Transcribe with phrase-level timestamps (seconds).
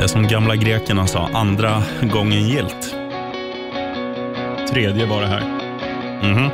[0.00, 2.94] Eh, Som gamla grekerna sa, andra gången gilt.
[4.70, 5.42] Tredje var det här.
[6.22, 6.50] Mhm.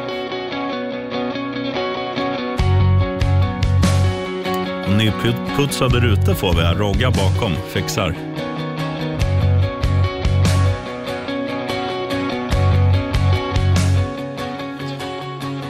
[4.99, 6.75] Nyputsade rutor får vi här.
[6.75, 7.53] Rogga bakom.
[7.73, 8.15] Fixar.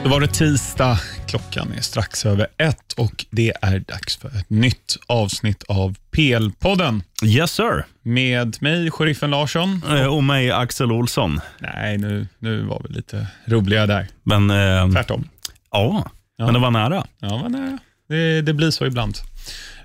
[0.03, 0.99] Då var det tisdag.
[1.27, 7.01] Klockan är strax över ett och det är dags för ett nytt avsnitt av PL-podden.
[7.23, 7.85] Yes sir.
[8.03, 9.81] Med mig, sheriffen Larsson.
[9.89, 11.39] Eh, Och mig Axel Olsson.
[11.59, 14.07] Nej, nu, nu var vi lite roliga där.
[14.23, 15.29] Men eh, Tvärtom.
[15.71, 17.05] ja, men det var nära.
[17.19, 17.77] Ja, men nej,
[18.09, 19.17] det, det blir så ibland.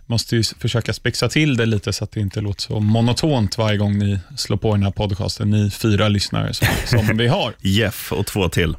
[0.07, 3.79] Måste ju försöka spexa till det lite så att det inte låter så monotont varje
[3.79, 7.53] gång ni slår på den här podcasten, ni fyra lyssnare som, som vi har.
[7.61, 8.77] Jeff och två till.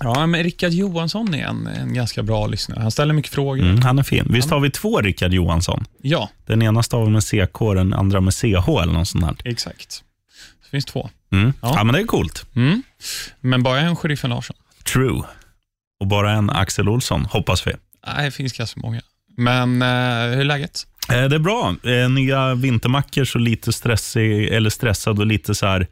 [0.00, 2.80] Ja, men Rickard Johansson är en, en ganska bra lyssnare.
[2.80, 3.62] Han ställer mycket frågor.
[3.64, 4.26] Mm, han är fin.
[4.30, 5.84] Visst har vi två Rickard Johansson?
[6.02, 9.50] Ja, Den ena stavar med CK den andra med CH eller något sånt där.
[9.50, 10.02] exakt.
[10.64, 11.10] Det finns två.
[11.32, 11.52] Mm.
[11.62, 11.72] Ja.
[11.76, 11.84] Ja.
[11.84, 12.46] men det är coolt.
[12.56, 12.82] Mm.
[13.40, 14.56] Men bara en sheriffen Larsson.
[14.92, 15.22] True.
[16.00, 17.72] Och bara en Axel Olsson, hoppas vi.
[18.06, 19.00] Nej, det finns ganska många.
[19.36, 19.88] Men eh,
[20.34, 20.86] hur är läget?
[21.08, 21.74] Eh, Det är bra.
[21.84, 25.86] Eh, Nya vintermackor, så lite stressig, eller stressad och lite så här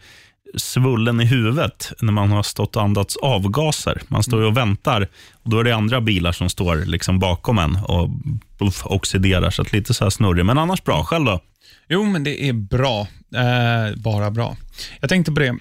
[0.56, 4.02] svullen i huvudet när man har stått och andats avgaser.
[4.08, 7.58] Man står ju och väntar och då är det andra bilar som står liksom bakom
[7.58, 8.11] en och
[8.58, 10.44] buff, oxiderar, så att lite så här snurrig.
[10.44, 11.05] Men annars bra.
[11.05, 11.41] Själv då?
[11.88, 13.00] Jo, men det är bra.
[13.34, 14.56] Eh, bara bra.
[15.00, 15.56] Jag tänkte på det.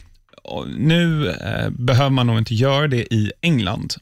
[0.78, 3.94] Nu eh, behöver man nog inte göra det i England.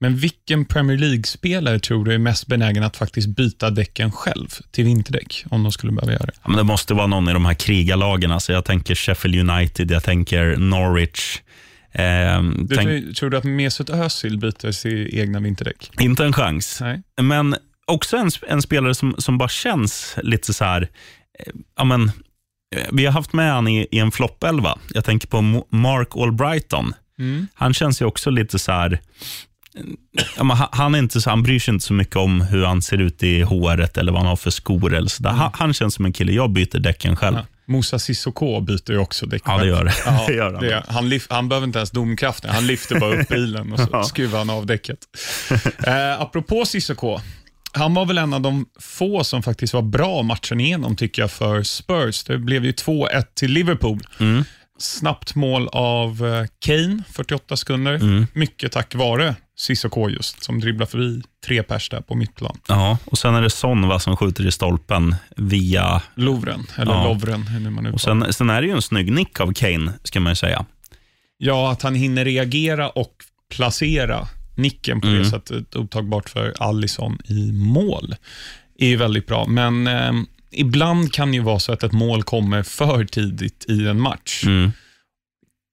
[0.00, 4.84] Men vilken Premier League-spelare tror du är mest benägen att faktiskt byta däcken själv till
[4.84, 6.32] vinterdäck, om de skulle behöva göra det?
[6.42, 8.32] Ja, men det måste vara någon i de här krigarlagen.
[8.32, 11.38] Alltså jag tänker Sheffield United, jag tänker Norwich.
[11.92, 15.90] Eh, Du, tänk, tror, tror du att Mesut Özil byter till egna vinterdäck?
[16.00, 16.78] inte en chans.
[16.80, 17.02] Nej.
[17.20, 20.82] Men också en, en spelare som, som bara känns lite så här,
[21.38, 22.02] eh, ja men,
[22.76, 24.78] eh, vi har haft med han i, i en floppelva.
[24.94, 26.94] Jag tänker på Mark Albrighton.
[27.18, 27.46] Mm.
[27.54, 29.00] Han känns ju också lite så här,
[30.72, 33.22] han, är inte så, han bryr sig inte så mycket om hur han ser ut
[33.22, 34.94] i håret eller vad han har för skor.
[34.94, 35.30] Eller så där.
[35.30, 37.36] Han, han känns som en kille, jag byter däcken själv.
[37.36, 37.46] Ja.
[37.68, 39.94] Moussa Sissoko byter ju också däck Ja, det gör det.
[40.06, 40.62] Ja, Det gör han.
[40.62, 43.88] det, han, lyf, han behöver inte ens domkraften, han lyfter bara upp bilen och så
[43.92, 44.02] Ja.
[44.04, 44.98] skruvar han av däcket.
[45.86, 47.20] Eh, apropå Sissoko,
[47.72, 51.30] han var väl en av de få som faktiskt var bra matchen igenom tycker jag
[51.30, 52.24] för Spurs.
[52.24, 54.00] Det blev ju 2-1 till Liverpool.
[54.20, 54.44] Mm.
[54.78, 57.94] Snabbt mål av eh, Kane, 48 sekunder.
[57.94, 58.26] Mm.
[58.32, 62.58] Mycket tack vare Sissoko just, som dribblar förbi tre pers där på mittplan.
[62.68, 66.02] Ja, och sen är det Son va, som skjuter i stolpen via...
[66.14, 67.04] Lovren, eller Ja.
[67.04, 69.92] Lovren, hur nu man Och sen, sen är det ju en snygg nick av Kane,
[70.02, 70.64] ska man ju säga.
[71.38, 73.12] Ja, att han hinner reagera och
[73.54, 75.18] placera nicken på Mm.
[75.18, 78.14] det sättet upptagbart för Allison i mål
[78.78, 79.46] är ju väldigt bra.
[79.46, 80.12] Men eh,
[80.50, 84.42] ibland kan det ju vara så att ett mål kommer för tidigt i en match.
[84.46, 84.72] Mm.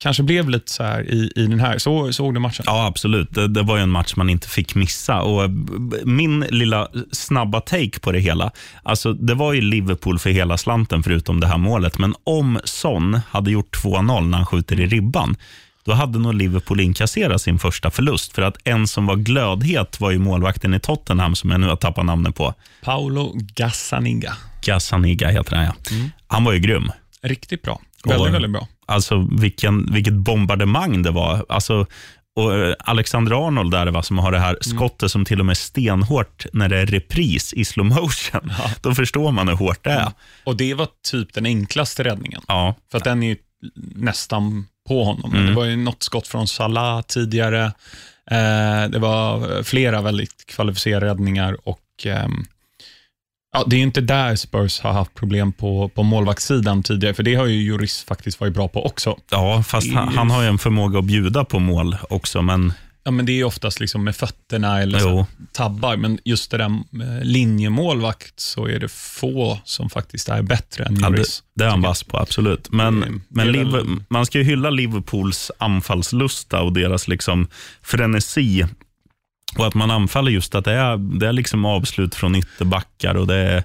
[0.03, 1.77] Kanske blev lite så här i, i den här.
[1.77, 2.63] Så, såg du matchen?
[2.67, 3.33] Ja, absolut.
[3.33, 5.21] Det, det var en match man inte fick missa.
[5.21, 8.51] Och b- min lilla snabba take på det hela,
[8.83, 11.97] alltså det var ju Liverpool för hela slanten förutom det här målet.
[11.97, 15.35] Men om Son hade gjort 2-0 när han skjuter i ribban,
[15.85, 18.33] då hade nog Liverpool inkasserat sin första förlust.
[18.33, 21.75] För att en som var glödhet var ju målvakten i Tottenham, som jag nu har
[21.75, 22.53] tappat namnet på.
[22.81, 24.33] Paolo Gazzaniga.
[24.65, 25.73] Gazzaniga heter han, ja.
[26.27, 26.91] Han var ju grym.
[27.21, 27.81] Riktigt bra.
[28.05, 28.67] Väldigt, väldigt bra.
[28.93, 31.45] Alltså vilken, vilket bombardemang det var.
[31.49, 31.85] Alltså,
[32.35, 35.53] och eh, Alexander Arnold där va, som har det här skottet som till och med
[35.53, 38.51] är stenhårt när det är repris i slow motion.
[38.81, 40.11] Då förstår man hur hårt det är.
[40.43, 42.41] Och det var typ den enklaste räddningen.
[42.47, 43.37] Ja, För att den är
[43.95, 45.33] nästan på honom.
[45.33, 45.45] Mm.
[45.45, 47.63] Det var ju något skott från Salah tidigare.
[48.31, 52.45] Eh, det var flera väldigt kvalificerade räddningar och ehm,
[53.53, 57.35] ja, det är inte där Spurs har haft problem på, på målvaktssidan tidigare, för det
[57.35, 59.17] har ju Juris faktiskt varit bra på också.
[59.31, 62.41] ja fast han, han har ju en förmåga att bjuda på mål också.
[62.41, 62.73] Men
[63.05, 66.79] Ja, men det är oftast liksom med fötterna eller så, tabbar, men just det där
[66.89, 71.43] med linjemålvakt så är det få som faktiskt är bättre än ja, det, Juris.
[71.55, 72.71] det är han vass på, absolut.
[72.71, 77.47] Men, Det- det men väl- man ska ju hylla Liverpools anfallslusta och deras liksom
[77.81, 78.65] frenesi.
[79.57, 83.15] Och att man anfaller just att det är, det är liksom avslut från ytterbackar.
[83.15, 83.63] Och det är,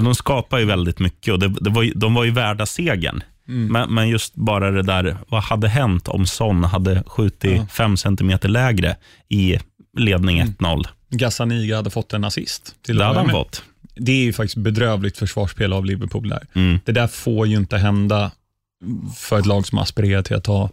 [0.00, 3.22] de skapar ju väldigt mycket och det, det var, de var ju värda segern.
[3.48, 3.72] Mm.
[3.72, 7.66] Men, men just bara det där, vad hade hänt om Son hade skjutit Ja.
[7.66, 8.96] fem centimeter lägre
[9.28, 9.58] i
[9.98, 10.54] ledning Mm.
[10.58, 10.84] 1-0?
[11.10, 12.74] Gazzaniga hade fått en assist.
[12.82, 13.62] Till Det hade han fått.
[13.96, 16.46] Det är ju faktiskt bedrövligt försvarsspel av Liverpool där.
[16.54, 16.80] Mm.
[16.84, 18.30] Det där får ju inte hända
[19.16, 20.70] för ett lag som aspirerar till att ta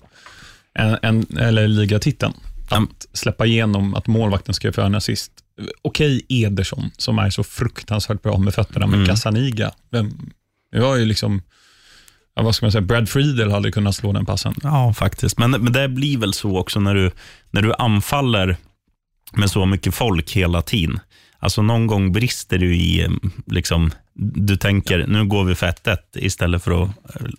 [0.74, 2.34] en, en, eller ligatiteln.
[2.69, 5.31] Att släppa igenom att målvakten ska få en assist.
[5.81, 9.07] Okej, Ederson, som är så fruktansvärt bra med fötterna, men Mm.
[9.07, 10.31] Gazzaniga, vem,
[10.71, 11.42] var ju liksom,
[12.36, 14.54] ja, vad ska man säga, Brad Friedel hade kunnat slå den passen.
[14.63, 15.38] Ja, faktiskt.
[15.38, 17.12] Men, men det blir väl så också när du,
[17.51, 18.57] när du anfaller
[19.33, 21.00] med så mycket folk hela tiden.
[21.39, 23.07] Alltså någon gång brister du i,
[23.45, 26.89] liksom, du tänker nu går vi för 1-1 istället för att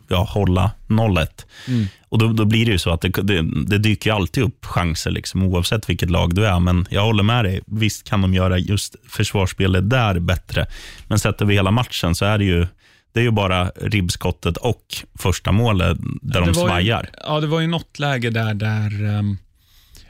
[0.08, 1.26] ja, hålla 0-1.
[1.68, 1.86] Mm.
[2.08, 4.64] Och då, då blir det ju så att det, det, det dyker ju alltid upp
[4.66, 6.60] chanser liksom, oavsett vilket lag du är.
[6.60, 10.66] Men jag håller med dig, visst kan de göra just försvarsspelet där bättre.
[11.08, 12.66] Men sätter vi hela matchen så är det ju
[13.12, 14.84] det är ju bara ribbskottet och
[15.18, 17.10] första målet där Det de var ju- svajar.
[17.26, 19.38] Ja, det var ju något läge där, där ehm,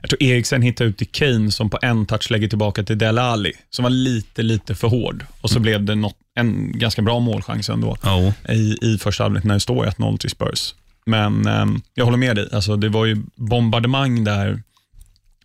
[0.01, 3.19] jag tror Eriksen hittade ut till Kane som på en touch lägger tillbaka till Del
[3.19, 5.27] Ali, som var lite, lite för hård.
[5.41, 5.63] Och så Mm.
[5.63, 9.61] blev det något, en ganska bra målchans ändå Ja, i, i första halvlek när det
[9.61, 10.75] står 1-0 till Spurs.
[11.07, 14.63] Men ehm, jag håller med dig, alltså, det var ju bombardemang där,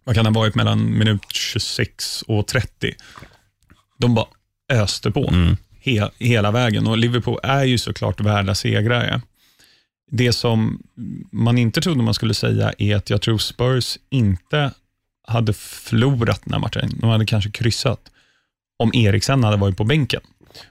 [0.03, 2.93] vad kan det ha varit, mellan minut 26 och 30.
[3.99, 4.25] De bara
[4.73, 5.57] öste på mm.
[5.81, 9.21] he, hela vägen och Liverpool är ju såklart värda segrare.
[10.11, 10.83] Det som
[11.31, 14.71] man inte trodde man skulle säga är att jag tror Spurs inte
[15.27, 16.91] hade förlorat den här matchen.
[16.99, 17.99] De hade kanske kryssat
[18.77, 20.21] om Eriksen hade varit på bänken.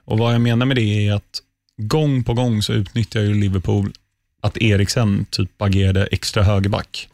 [0.04, 1.42] Och Vad jag menar med det är att
[1.76, 3.92] gång på gång så utnyttjar ju Liverpool
[4.40, 7.08] att Eriksen typ agerade extra högerback.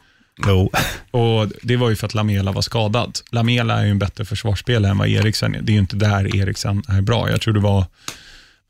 [0.47, 0.71] Jo.
[1.11, 3.19] Och Det var ju för att Lamela var skadad.
[3.31, 5.61] Lamela är ju en bättre försvarsspelare än vad Eriksen är.
[5.61, 7.29] Det är ju inte där Eriksen är bra.
[7.29, 7.85] Jag tror det var,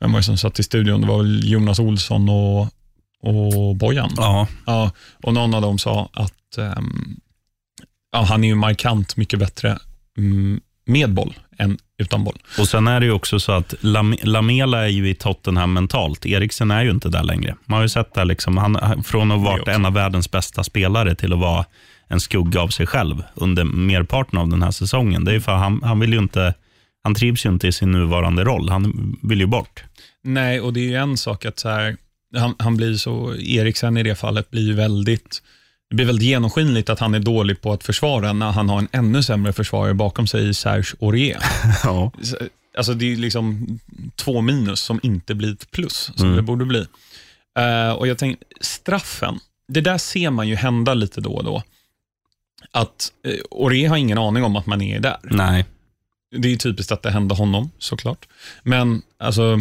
[0.00, 1.00] vem var det som satt i studion?
[1.00, 2.68] Det var väl Jonas Olsson och,
[3.22, 4.10] och Bojan.
[4.16, 4.90] Ja, Ja,
[5.22, 7.16] och någon av dem sa att ehm,
[8.12, 9.78] ja, han är ju markant mycket bättre
[10.18, 12.38] mm, med boll än utan boll.
[12.58, 16.26] och sen är det ju också så att Lam Lamela är ju i Tottenham mentalt.
[16.26, 17.56] Eriksen är ju inte där längre.
[17.64, 20.64] Man har ju sett det, liksom, han, från att ha varit en av världens bästa
[20.64, 21.64] spelare till att vara
[22.08, 25.24] en skugga av sig själv under merparten av den här säsongen.
[25.24, 26.54] Det är för han, han vill ju inte,
[27.02, 28.68] han trivs ju inte i sin nuvarande roll.
[28.68, 29.84] Han vill ju bort.
[30.24, 31.96] Nej, och det är ju en sak att så här,
[32.36, 35.42] han, han blir så, Eriksen i det fallet blir väldigt,
[35.90, 38.88] det blir väldigt genomskinligt att han är dålig på att försvara när han har en
[38.92, 41.42] ännu sämre försvarare bakom sig i Serge Aurier.
[41.84, 42.12] Ja.
[42.76, 43.66] Alltså det är liksom
[44.16, 46.36] två minus som inte blir ett plus, som Mm.
[46.36, 46.86] det borde bli.
[47.58, 49.38] Eh, och jag tänker, straffen,
[49.68, 51.62] det där ser man ju hända lite då och då.
[52.70, 53.34] Att uh,
[53.64, 55.16] Aurier har ingen aning om att man är där.
[55.22, 55.64] Nej.
[56.36, 58.28] Det är typiskt att det hände honom, såklart.
[58.62, 59.58] Men alltså,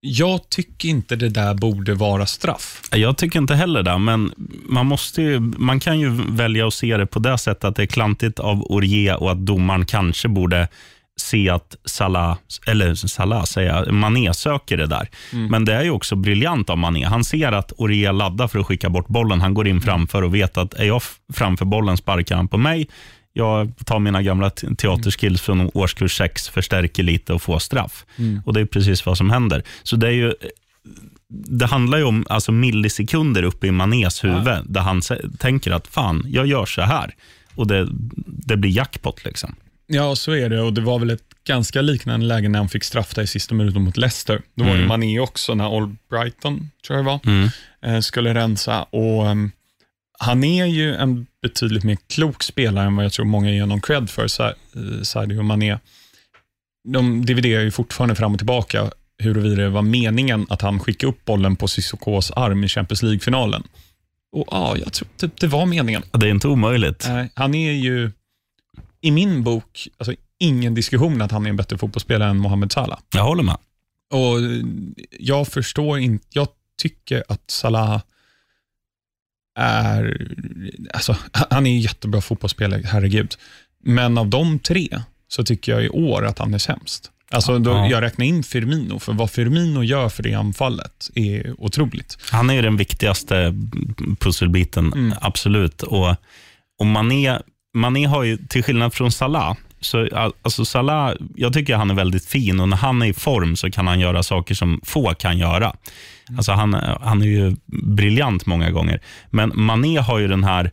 [0.00, 2.82] jag tycker inte det där borde vara straff.
[2.90, 4.32] Jag tycker inte heller det, men
[4.68, 7.82] man, måste ju, man kan ju välja att se det på det sättet att det
[7.82, 10.68] är klantigt av Aurier och att domaren kanske borde
[11.20, 12.36] se att Salah,
[12.66, 15.08] eller Salah säger Mané söker det där.
[15.50, 17.04] Men det är ju också briljant av Mané.
[17.04, 19.40] Han ser att Aurier laddar för att skicka bort bollen.
[19.40, 21.02] Han går in framför och vet att är jag
[21.32, 22.88] framför bollen sparkar han på mig.
[23.32, 28.04] Jag tar mina gamla te- teaterskills från årskurs 6, förstärker lite och får straff.
[28.44, 29.62] Och Det är precis vad som händer.
[29.82, 30.34] Så det är ju
[31.30, 35.00] det handlar ju om alltså, millisekunder uppe i Manés huvud, där han
[35.38, 37.14] tänker att fan, jag gör så här.
[37.54, 37.88] Och det,
[38.26, 39.24] det blir jackpot.
[39.24, 39.54] liksom.
[39.86, 40.60] Ja, så är det.
[40.62, 43.54] Och Det var väl ett ganska liknande läge när han fick straff där i sista
[43.54, 44.42] minuten mot Leicester.
[44.54, 44.88] Då var Mm.
[44.88, 47.48] Mané också, när Albrighton, tror jag det var, Mm.
[47.82, 48.82] eh, skulle rensa.
[48.82, 49.50] Och ehm,
[50.18, 53.80] Han är ju en betydligt mer klok spelare än vad jag tror många ger honom
[53.80, 55.78] cred för, eh, Sadio Mané.
[56.88, 61.24] De dividerar ju fortfarande fram och tillbaka huruvida det var meningen att han skickade upp
[61.24, 63.62] bollen på Sissokos arm i Champions League-finalen.
[64.32, 66.02] Och ja, jag tror typ det var meningen.
[66.12, 67.08] Det är inte omöjligt.
[67.34, 68.10] Han är ju,
[69.00, 72.98] i min bok, alltså ingen diskussion att han är en bättre fotbollsspelare än Mohamed Salah.
[73.14, 73.56] Jag håller med.
[74.10, 74.64] Och eh,
[75.18, 76.48] jag förstår inte, jag
[76.82, 78.00] tycker att Salah
[79.58, 80.26] är,
[80.94, 81.16] alltså
[81.50, 83.34] han är en jättebra fotbollsspelare, herregud.
[83.84, 84.88] Men av de tre
[85.28, 87.10] så tycker jag i år att han är sämst.
[87.30, 87.88] Alltså då, Ja.
[87.88, 92.18] Jag räknar in Firmino, för vad Firmino gör för det anfallet är otroligt.
[92.30, 93.54] Han är ju den viktigaste
[94.20, 95.14] pusselbiten, Mm.
[95.20, 95.82] absolut.
[95.82, 96.08] Och,
[96.78, 97.38] och Mané,
[97.74, 100.08] Mané har ju, till skillnad från Salah, så,
[100.42, 103.70] alltså Salah, jag tycker han är väldigt fin och när han är i form så
[103.70, 105.76] kan han göra saker som få kan göra.
[106.36, 109.00] Alltså han, han är ju briljant många gånger.
[109.30, 110.70] Men Mané har ju den här,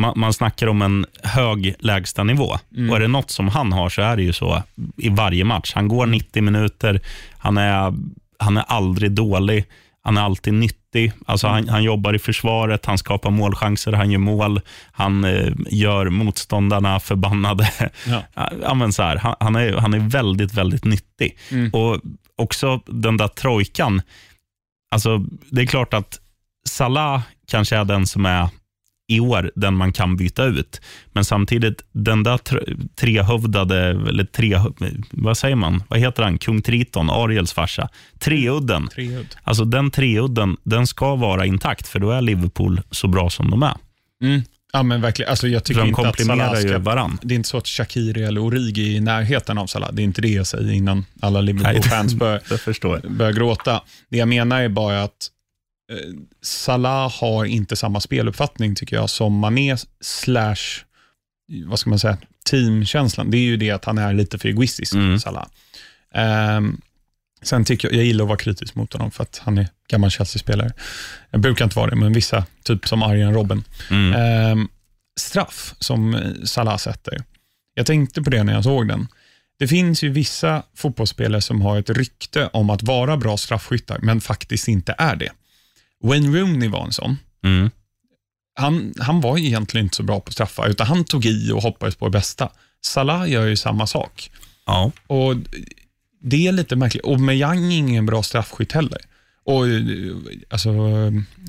[0.00, 2.58] man, man snackar om en hög lägstanivå.
[2.90, 4.62] Och är det något som han har så är det ju så
[4.96, 5.72] i varje match.
[5.74, 7.00] Han går 90 minuter,
[7.38, 7.94] han är,
[8.38, 9.64] han är aldrig dålig,
[10.02, 11.12] han är alltid nyttig.
[11.26, 14.60] Alltså han, han jobbar i försvaret, han skapar målchanser, han gör mål,
[14.92, 17.70] han eh, gör motståndarna förbannade.
[18.06, 18.22] Ja.
[18.62, 21.38] Ja, så här, han, han, är, han är väldigt, väldigt nyttig.
[21.50, 21.70] Mm.
[21.70, 22.00] Och
[22.36, 24.02] också den där trojkan.
[24.90, 25.18] Alltså,
[25.50, 26.20] det är klart att
[26.68, 28.48] Salah kanske är den som är
[29.08, 30.80] i år den man kan byta ut.
[31.12, 34.60] Men samtidigt, den där tre- trehövdade, eller tre,
[35.10, 35.82] vad säger man?
[35.88, 36.38] Vad heter han?
[36.38, 37.88] Kung Triton, Ariels farsa.
[38.18, 38.88] Treudden.
[38.88, 39.36] Treudd.
[39.42, 43.62] Alltså den treudden, den ska vara intakt, för då är Liverpool så bra som de
[43.62, 43.76] är.
[44.22, 44.42] Mm.
[44.72, 45.30] Ja, men verkligen.
[45.30, 47.18] Alltså, jag tycker de inte att Salah kompletterar ju varann.
[47.22, 49.92] Det är inte så att Shakiri eller Origi är i närheten av Salah.
[49.92, 53.82] Det är inte det jag säger innan alla Liverpool-fans börjar, börjar gråta.
[54.08, 55.30] Det jag menar är bara att
[55.92, 55.96] eh,
[56.42, 60.56] Salah har inte samma speluppfattning tycker jag som Mané slash,
[61.66, 62.16] vad ska man säga,
[62.50, 63.30] teamkänslan.
[63.30, 65.20] Det är ju det att han är lite för egoistisk, Mm.
[65.20, 65.46] Salah.
[66.14, 66.80] Ehm,
[67.42, 70.10] sen tycker jag, jag gillar att vara kritisk mot honom för att han är gammal
[70.10, 70.72] Chelsea-spelare.
[71.30, 73.64] Jag brukar inte vara det, men vissa, typ som Arjen Robben.
[73.90, 74.14] Mm.
[74.14, 74.68] Ehm,
[75.20, 77.22] straff som eh, Salah sätter.
[77.74, 79.08] Jag tänkte på det när jag såg den.
[79.58, 84.20] Det finns ju vissa fotbollsspelare som har ett rykte om att vara bra straffskyttar, men
[84.20, 85.30] faktiskt inte är det.
[86.04, 87.16] Wayne Rooney var en sån.
[87.44, 87.70] Mm.
[88.54, 91.96] Han, han var egentligen inte så bra på straffar, utan han tog i och hoppades
[91.96, 92.48] på det bästa.
[92.82, 94.30] Salah gör ju samma sak.
[94.66, 94.92] Ja.
[95.06, 95.34] Och
[96.22, 97.04] Det är lite märkligt.
[97.04, 98.98] Och Mejang är ingen bra straffskytt heller.
[99.44, 99.82] Och, eh,
[100.50, 100.70] alltså,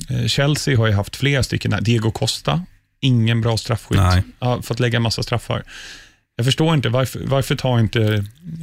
[0.09, 1.75] eh, Chelsea har ju haft flera stycken.
[1.81, 2.61] Diego Costa,
[2.99, 3.97] ingen bra straffskytt.
[3.99, 4.23] Nej.
[4.39, 5.63] Har fått lägga en massa straffar.
[6.35, 7.99] Jag förstår inte, varför, varför tar inte,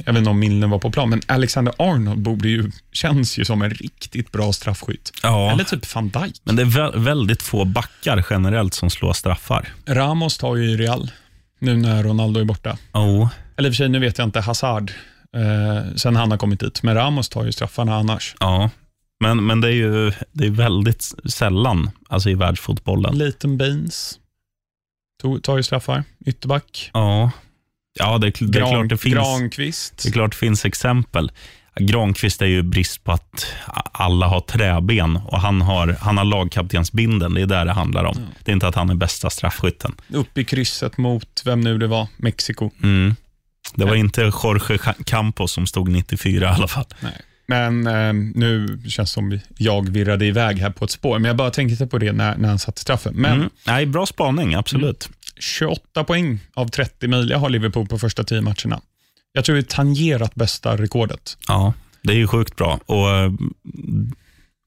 [0.05, 3.45] jag vet inte om Milner var på plan, men Alexander Arnold borde ju, känns ju
[3.45, 5.11] som en riktigt bra straffskytt.
[5.23, 5.51] ja.
[5.51, 6.35] Eller typ van Dijk.
[6.43, 9.67] Men det är vä- väldigt få backar generellt som slår straffar.
[9.87, 11.11] Ramos tar ju i Real,
[11.59, 12.77] nu när Ronaldo är borta.
[12.93, 13.27] Oh.
[13.57, 14.91] Eller i och för sig, nu vet jag inte, Hazard,
[15.35, 16.83] eh, sen han har kommit dit.
[16.83, 18.35] Men Ramos tar ju straffarna annars.
[18.39, 18.69] Ja.
[19.23, 23.17] Men, men det är ju det är väldigt sällan alltså i världsfotbollen.
[23.17, 24.19] Leighton Baines
[25.21, 26.03] tog- tar ju straffar.
[26.25, 26.89] Ytterback.
[26.93, 27.31] Ja,
[27.99, 29.15] ja det, det är klart det finns.
[29.15, 30.03] Granqvist.
[30.03, 31.31] Det är klart det finns exempel.
[31.75, 33.45] Granqvist är ju brist på att
[33.91, 37.33] alla har träben och han har, han har lagkaptensbinden.
[37.33, 38.17] Det är där det handlar om.
[38.43, 39.95] Det är inte att han är bästa straffskytten.
[40.13, 42.71] Upp i krysset mot, vem nu det var, Mexiko.
[42.83, 43.15] Mm.
[43.75, 46.85] Det var inte Jorge Campos som stod 94 i alla fall.
[46.99, 47.21] Nej.
[47.47, 51.29] Men eh, nu känns det som vi- jag virrade iväg här på ett spår, men
[51.29, 53.13] jag bara tänkte på det när, när han satte straffen.
[53.15, 53.49] Men Mm.
[53.67, 55.09] Nej, bra spaning, absolut.
[55.39, 58.81] 28 poäng av 30 möjliga har Liverpool på första 10 matcherna.
[59.33, 61.37] Jag tror vi tangerat bästa rekordet.
[61.47, 62.79] Ja, det är ju sjukt bra.
[62.85, 63.31] Och eh,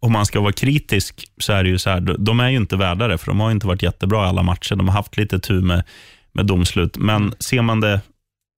[0.01, 2.57] Om man ska vara kritisk så är det ju så här, de- de är ju
[2.57, 4.75] inte värdare, för de har inte varit jättebra i alla matcher.
[4.77, 5.83] De har haft lite tur med,
[6.33, 8.01] med domslut, men ser man det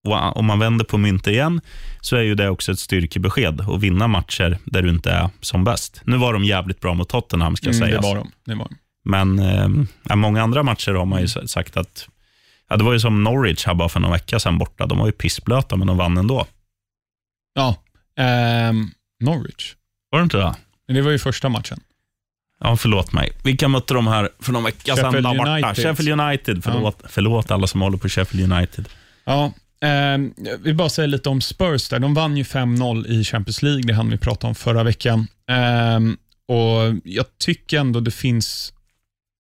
[0.05, 1.61] och om man vänder på mynt igen,
[2.01, 5.65] så är ju det också ett styrkebesked att vinna matcher där du inte är som
[5.65, 6.01] bäst.
[6.05, 8.31] Nu var de jävligt bra mot Tottenham, ska Mm, det var de.
[8.45, 8.77] Det var de.
[9.05, 12.09] Men eh, ja, många andra matcher har man ju sagt att,
[12.69, 14.87] ja, det var ju som Norwich här bara för någon vecka sedan borta.
[14.87, 16.47] De var ju pissblöta, men de vann ändå.
[17.55, 17.77] Ja,
[18.19, 19.75] ehm, Norwich.
[20.11, 20.55] Var det inte det?
[20.87, 21.81] Men det var ju första matchen.
[22.61, 23.33] Ja, förlåt mig.
[23.43, 25.13] Vilka mötte de här för någon vecka sedan?
[25.13, 25.49] Sheffield?
[25.49, 25.77] United.
[25.77, 26.65] Sheffield United.
[26.65, 28.89] Förlåt, förlåt alla som håller på Sheffield United.
[29.25, 29.53] Ja,
[30.37, 31.99] jag vill bara säga lite om Spurs där.
[31.99, 35.27] De vann ju 5-0 i Champions League, det hann vi prata om förra veckan.
[35.51, 36.17] Ehm,
[36.49, 38.73] och Jag tycker ändå det finns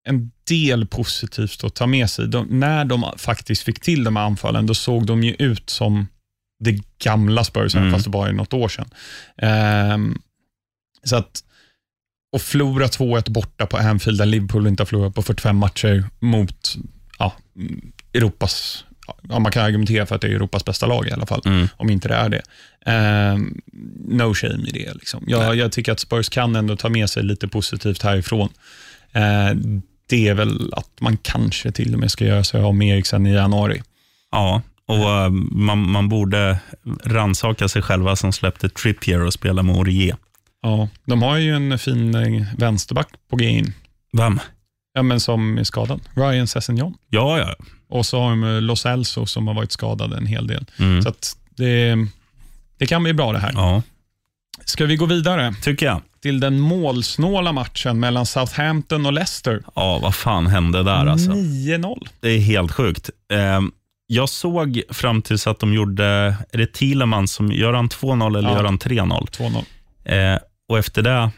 [0.08, 2.28] en del positivt att ta med sig.
[2.28, 6.08] De, när de faktiskt fick till de här anfallen, då såg de ju ut som
[6.64, 7.92] det gamla Spurs, Mm.
[7.92, 8.88] fast det bara är något år sedan.
[9.38, 10.18] Ehm,
[11.04, 11.44] så att,
[12.32, 16.74] och förlora 2-1 borta på Anfield, där Liverpool inte har förlorat på 45 matcher mot
[17.18, 17.32] ja,
[18.14, 18.84] Europas,
[19.28, 21.68] ja, man kan argumentera för att det är Europas bästa lag i alla fall, Mm.
[21.76, 22.42] om inte det är det.
[22.86, 23.60] Ehm,
[24.08, 24.94] no shame i det.
[24.94, 25.24] Liksom.
[25.26, 28.48] Jag, jag tycker att Spurs kan ändå ta med sig lite positivt härifrån.
[29.12, 32.88] Ehm, det är väl att man kanske till och med ska göra sig av med
[32.96, 33.82] Eriksen i januari.
[34.30, 36.58] Ja, och eh, man, man borde
[37.04, 40.16] ransaka sig själva som släppte Trippier och spela med Orier.
[40.62, 43.72] Ja, de har ju en fin eh, vänsterback på G in,
[44.12, 44.40] Vem?
[44.94, 46.00] ja, men som är skadad.
[46.14, 46.94] Ryan Sessegnon.
[47.10, 47.54] Ja, ja.
[47.94, 50.64] Och så har de eh, Los Elso som har varit skadad en hel del.
[50.78, 51.02] Mm.
[51.02, 51.12] Så
[51.56, 51.96] det,
[52.78, 53.52] det kan bli bra det här.
[53.54, 53.82] Ja,
[54.64, 56.00] Ska vi gå vidare tycker jag.
[56.22, 59.62] till den målsnåla matchen mellan Southampton och Leicester?
[59.74, 61.30] Ja, vad fan hände där alltså?
[61.30, 62.06] 9-0.
[62.20, 63.10] Det är helt sjukt.
[63.32, 63.60] Eh,
[64.06, 66.04] jag såg fram tills att de gjorde,
[66.52, 68.56] är det Thielemans som, gör han 2-0 eller Ja.
[68.56, 69.26] gör han 3-0?
[69.30, 69.64] 2-0.
[70.34, 71.30] Eh, och efter det,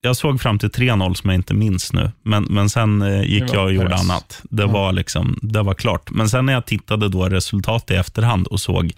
[0.00, 3.54] jag såg fram till 3-0 som jag inte minns nu, men, men sen eh, gick
[3.54, 4.00] jag och gjorde Perez.
[4.00, 4.40] annat.
[4.50, 4.68] Det, Ja.
[4.68, 6.10] var liksom, det var klart.
[6.10, 8.92] Men sen när jag tittade då resultat i efterhand och såg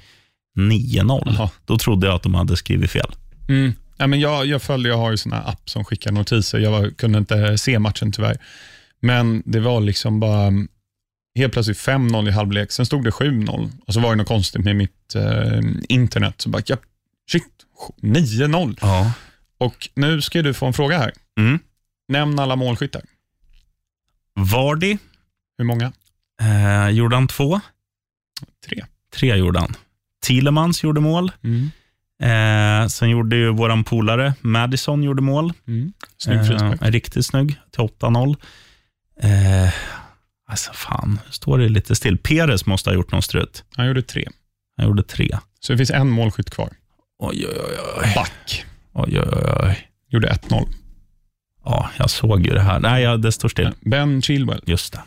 [0.58, 1.50] 9-0, Jaha.
[1.66, 3.10] då trodde jag att de hade skrivit fel.
[3.48, 3.72] Mm.
[3.96, 6.58] Ja, men jag, jag följde, jag har ju sån här app som skickar notiser.
[6.58, 8.36] Jag var, kunde inte se matchen tyvärr.
[9.02, 10.68] Men det var liksom bara mm,
[11.38, 14.64] helt plötsligt 5-0 i halvlek, sen stod det 7-0 och så var det något konstigt
[14.64, 16.34] med mitt eh, internet.
[16.40, 16.76] Så bara, ja,
[17.32, 17.44] shit,
[18.02, 18.76] 9-0.
[18.80, 19.12] Ja.
[19.62, 21.12] Och nu ska du få en fråga här.
[21.38, 21.58] Mm.
[22.08, 23.02] Nämn alla målskyttar.
[24.34, 24.98] Vardy,
[25.58, 25.92] Hur många?
[26.40, 27.60] Eh, gjorde han två?
[28.66, 28.84] Tre.
[29.14, 29.76] Tre gjorde han.
[30.26, 31.32] Thielemans gjorde mål.
[31.44, 31.70] Mm.
[32.22, 35.52] Eh, sen gjorde ju våran polare Madison gjorde mål.
[35.66, 35.92] Mm.
[36.18, 36.82] Snygg frispark.
[36.82, 38.36] Eh, riktigt snygg, till 8-0.
[39.20, 39.72] Eh,
[40.48, 42.18] alltså fan, nu står det lite still.
[42.18, 43.64] Peres måste ha gjort någon strut.
[43.76, 44.28] Han gjorde tre.
[44.76, 45.38] Han gjorde tre.
[45.60, 46.70] Så det finns en målskytt kvar.
[47.18, 47.78] Oj, oj.
[48.02, 48.12] oj.
[48.14, 48.66] Back.
[48.92, 49.88] Oj, oj, oj.
[50.10, 50.66] Gjorde 1-0.
[51.64, 52.80] Ja, jag såg ju det här.
[52.80, 53.70] Nej, ja, det står still.
[53.80, 54.60] Ben Chilwell.
[54.66, 55.00] Just det.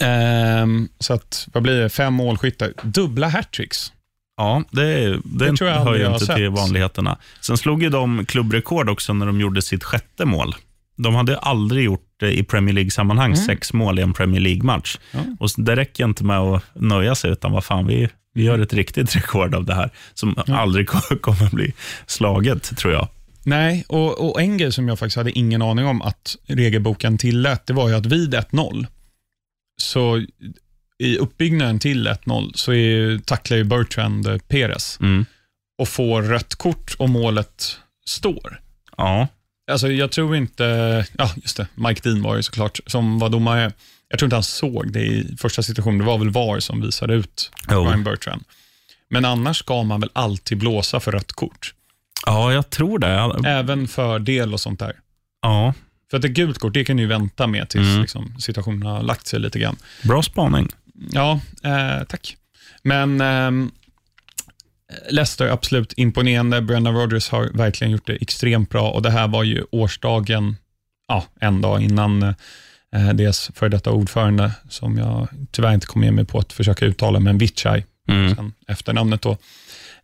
[0.00, 1.88] Ehm, så att, vad blir det?
[1.88, 2.72] Fem målskyttar.
[2.82, 3.92] Dubbla hattricks.
[4.36, 6.36] Ja, det, det, Det tror jag hör ju inte sett.
[6.36, 7.18] till vanligheterna.
[7.40, 10.54] Sen slog ju de klubbrekord också när de gjorde sitt sjätte mål.
[10.96, 13.44] De hade aldrig gjort i Premier League-sammanhang, Mm.
[13.46, 14.98] sex mål i en Premier League-match.
[15.12, 15.18] Ja.
[15.40, 18.72] Och Det räcker inte med att nöja sig, utan vad fan, vi, vi gör ett
[18.72, 21.72] riktigt rekord av det här, som aldrig ko- kommer bli
[22.06, 23.08] slaget, tror jag.
[23.42, 27.66] Nej, och, och en grej som jag faktiskt hade ingen aning om att regelboken tillät,
[27.66, 28.86] det var ju att vid 1-0,
[29.80, 30.22] så
[30.98, 35.24] i uppbyggnaden till 1-0, så är, tacklar ju Bertrand Perez Mm.
[35.78, 38.60] och får rött kort och målet står.
[38.96, 39.28] Ja,
[39.70, 40.64] Alltså jag tror inte,
[41.18, 43.72] ja just det, Mike Dean var ju såklart, som var domare.
[44.08, 47.14] Jag tror inte han såg det i första situationen, det var väl VAR som visade
[47.14, 47.84] ut Jo.
[47.84, 48.44] Ryan Bertrand.
[49.10, 51.74] Men annars ska man väl alltid blåsa för rött kort,
[52.26, 53.48] ja jag tror det.
[53.48, 54.92] även för del och sånt där.
[55.42, 55.74] Ja,
[56.10, 58.00] För att ett gult kort, det kan ju vänta med tills Mm.
[58.00, 59.76] liksom, situationen har lagt sig lite grann.
[60.02, 60.68] bra spaning.
[61.12, 62.36] Ja, eh, tack.
[62.82, 63.70] Men ehm,
[65.10, 66.60] Leicester, absolut imponerande.
[66.62, 70.56] Brendan Rodgers har verkligen gjort det extremt bra och det här var ju årsdagen,
[71.08, 72.34] ja, en dag innan
[72.94, 76.84] eh, deras före detta ordförande, som jag tyvärr inte kom med mig på att försöka
[76.84, 78.34] uttala, men Vichai, Mm.
[78.36, 79.30] sen efternamnet då,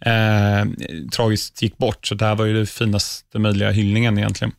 [0.01, 0.65] eh,
[1.13, 2.07] tragiskt gick bort.
[2.07, 4.53] Så det här var ju den finaste möjliga hyllningen egentligen.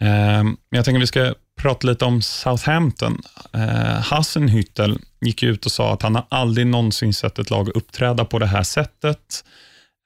[0.00, 3.22] Eh, men jag tänker vi ska prata lite om Southampton.
[3.52, 8.24] Eh, Hassenhüttel gick ut och sa att han har aldrig någonsin sett ett lag uppträda
[8.24, 9.44] på det här sättet.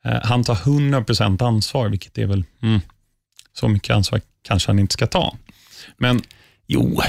[0.05, 2.81] Eh, han tar 100% ansvar, vilket är väl, mm,
[3.53, 5.37] så mycket ansvar kanske han inte ska ta.
[5.99, 6.23] Men
[6.67, 7.00] Jo,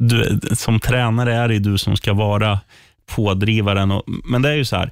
[0.00, 2.60] du, som tränare är det du som ska vara
[3.06, 3.90] pådrivaren.
[3.90, 4.90] Och, men det är ju så här,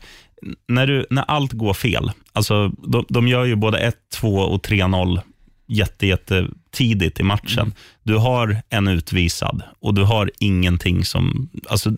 [0.69, 4.67] när, du, när allt går fel, alltså de, de gör ju både 1, 2 och
[4.67, 5.21] 3-0
[5.67, 7.59] jätte, jätte tidigt i matchen.
[7.59, 7.73] Mm.
[8.03, 11.49] Du har en utvisad och du har ingenting som...
[11.69, 11.93] Alltså,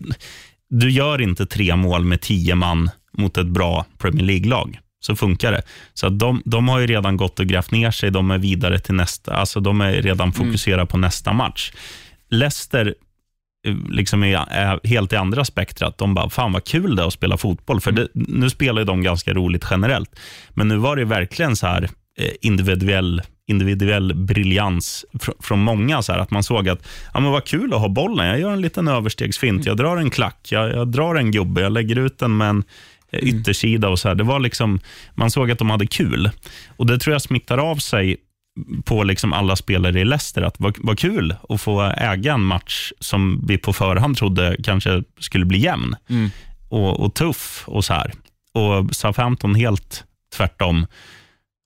[0.69, 4.79] du gör inte tre mål med tio man mot ett bra Premier League-lag.
[4.99, 5.61] Så funkar det.
[5.93, 8.11] Så de, de har ju redan gått och grävt ner sig.
[8.11, 9.33] De är vidare till nästa.
[9.33, 11.71] Alltså de är redan fokuserade på nästa match.
[12.31, 12.95] Leicester
[13.67, 15.97] eh, liksom är, är helt i andra spektrat.
[15.97, 17.81] De bara, fan vad kul det är att spela fotboll.
[17.81, 20.19] För det, nu spelar de ganska roligt generellt.
[20.49, 26.01] Men nu var det verkligen så här eh, individuell, individuell briljans fr från många.
[26.01, 28.27] Så här, att man såg att, ja men vad kul att ha bollen.
[28.27, 29.65] Jag gör en liten överstegsfint.
[29.65, 30.47] Jag drar en klack.
[30.51, 31.61] Jag, jag drar en gubbe.
[31.61, 32.63] Jag lägger ut den med en
[33.11, 34.15] eh, yttersida och så här.
[34.15, 34.79] Det var liksom,
[35.15, 36.29] man såg att de hade kul.
[36.77, 38.17] Och det tror jag smittar av sig
[38.85, 40.41] på liksom alla spelare i Leicester.
[40.41, 45.03] Att vad, vad kul att få äga en match som vi på förhand trodde kanske
[45.19, 46.29] skulle bli jämn Mm.
[46.69, 47.63] och, och tuff.
[47.67, 48.11] och så här.
[48.53, 50.03] Och Southampton helt
[50.37, 50.85] tvärtom.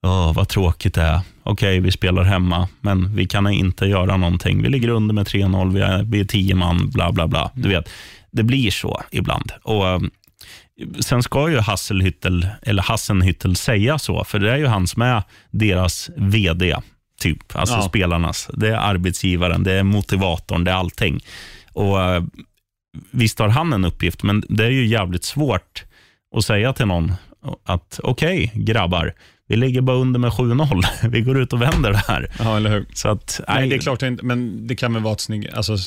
[0.06, 1.20] Åh, vad tråkigt det är.
[1.44, 4.62] Okej, vi spelar hemma, men vi kan inte göra någonting.
[4.62, 7.52] Vi ligger under med 3-0, vi är, vi är tio man, bla bla bla.
[7.54, 7.90] Du vet,
[8.32, 9.52] det blir så ibland.
[9.64, 10.02] Och
[11.00, 15.24] Sen ska ju Hasselhüttel, eller Hassenhüttel säga så, för det är ju han som är
[15.52, 16.76] deras VD,
[17.20, 17.56] typ.
[17.56, 17.82] Alltså Ja.
[17.82, 18.50] spelarnas.
[18.54, 21.20] Det är arbetsgivaren, det är motivatorn, det är allting.
[21.74, 22.24] Och eh,
[23.12, 25.84] Visst har han en uppgift, men det är ju jävligt svårt
[26.36, 27.14] att säga till någon
[27.66, 29.14] att okej, grabbar,
[29.48, 30.82] vi ligger bara under med 7-0.
[31.10, 32.32] Vi går ut och vänder det här.
[32.40, 32.86] Ja, eller hur?
[32.94, 35.78] Så att, Nej, det är klart, men det kan väl vara ett snygg, alltså,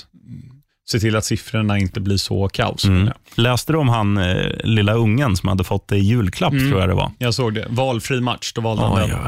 [0.90, 2.84] se till att siffrorna inte blir så kaos.
[2.84, 3.10] Mm.
[3.34, 6.68] Läste du om han eh, lilla ungen som hade fått det i julklapp, Mm.
[6.68, 7.10] tror jag det var?
[7.18, 7.66] Jag såg det.
[7.70, 9.18] Valfri match, då valde han den.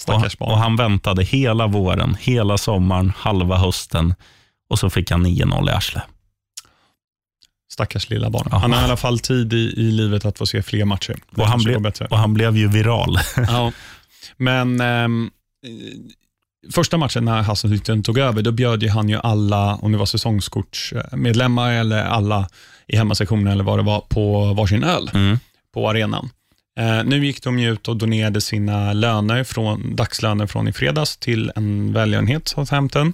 [0.00, 0.58] Stackars och, och barn.
[0.60, 4.14] han väntade hela våren, hela sommaren, halva hösten
[4.70, 6.02] och så fick han 9-0 i arslet.
[7.72, 8.48] Stackars lilla barn.
[8.50, 8.58] Ja.
[8.58, 11.16] Han har i alla fall tid i, i livet att få se fler matcher.
[11.36, 13.18] Och han, blev, och han blev ju viral.
[13.36, 13.72] Ja.
[14.36, 15.30] Men ehm,
[15.66, 15.70] eh,
[16.74, 20.06] första matchen när Hasselhütten tog över, då bjöd ju han ju alla, om det var
[20.06, 22.48] säsongskortsmedlemmar eller alla
[22.86, 25.38] i hemmasektionen eller vad det var, på varsin öl Mm.
[25.74, 26.30] på arenan.
[26.78, 31.52] Eh, nu gick de ut och donerade sina löner från, dagslöner från i fredags till
[31.56, 33.12] en välgörenhet, Southampton.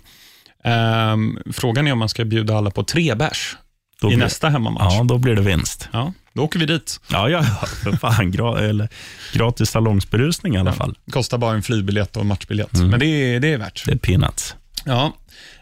[0.65, 3.57] Ehm, frågan är om man ska bjuda alla på tre bärs
[4.03, 4.95] i blir- nästa hemmamatch.
[4.99, 5.89] Ja, då blir det vinst.
[5.93, 7.01] Ja, då åker vi dit.
[7.11, 8.31] Ja, ja, ja, för fan.
[8.31, 8.89] Gra eller,
[9.33, 10.99] gratis salongsberusning i alla fall.
[11.11, 12.89] Kostar bara en flygbiljett och en matchbiljett, Mm.
[12.91, 13.83] men det är, det är värt.
[13.87, 14.55] Det är peanuts.
[14.85, 15.13] Ja.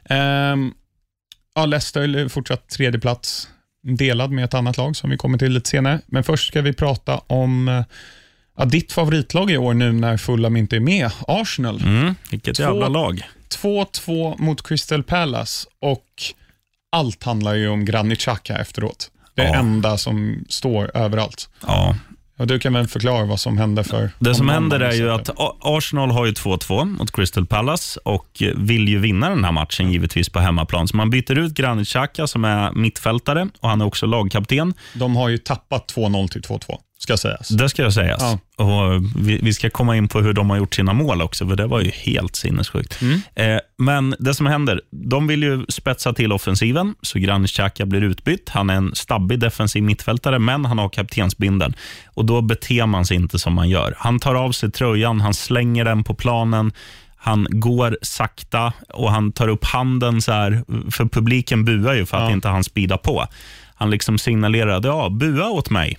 [0.05, 0.73] Ehm,
[1.55, 3.49] Ja, Leicester fortsatt tredje plats,
[3.83, 6.01] delad med ett annat lag som vi kommer till lite senare.
[6.07, 7.83] Men först ska vi prata om eh,
[8.57, 11.81] ja, ditt favoritlag i år nu när Fulham inte är med, Arsenal.
[11.83, 13.23] Mm, vilket Två- jävla lag.
[13.63, 16.07] 2-2 mot Crystal Palace och
[16.93, 19.11] allt handlar ju om Granit Xhaka efteråt.
[19.35, 19.55] Det Ja.
[19.55, 21.49] enda som står överallt.
[21.67, 21.97] Ja.
[22.39, 25.31] Och du kan väl förklara vad som hände för Det som händer är ju att
[25.61, 30.29] Arsenal har ju 2-2 mot Crystal Palace och vill ju vinna den här matchen givetvis
[30.29, 30.89] på hemmaplan.
[30.89, 34.75] Så man byter ut Granit Xhaka som är mittfältare och han är också lagkapten.
[34.95, 37.49] De har ju tappat 2-0 till 2-2, ska sägas.
[37.49, 38.23] Det ska jag sägas.
[38.23, 38.39] Ja.
[38.65, 41.57] Och vi, vi ska komma in på hur de har gjort sina mål också, för
[41.57, 42.99] det var ju helt sinnessjukt.
[43.35, 48.03] Eh, men det som händer, de vill ju spetsa till offensiven, så Granit Xhaka blir
[48.03, 48.49] utbytt.
[48.49, 51.75] Han är en stabbig defensiv mittfältare, men han har kaptensbindeln.
[52.07, 53.95] Och då beter man sig inte som man gör.
[53.99, 56.73] Han tar av sig tröjan, han slänger den på planen,
[57.17, 62.17] han går sakta och han tar upp handen så här, för publiken buar ju för
[62.17, 62.33] att Ja.
[62.33, 63.27] inte han speedar på.
[63.75, 65.99] Han liksom signalerade, ja, bua åt mig,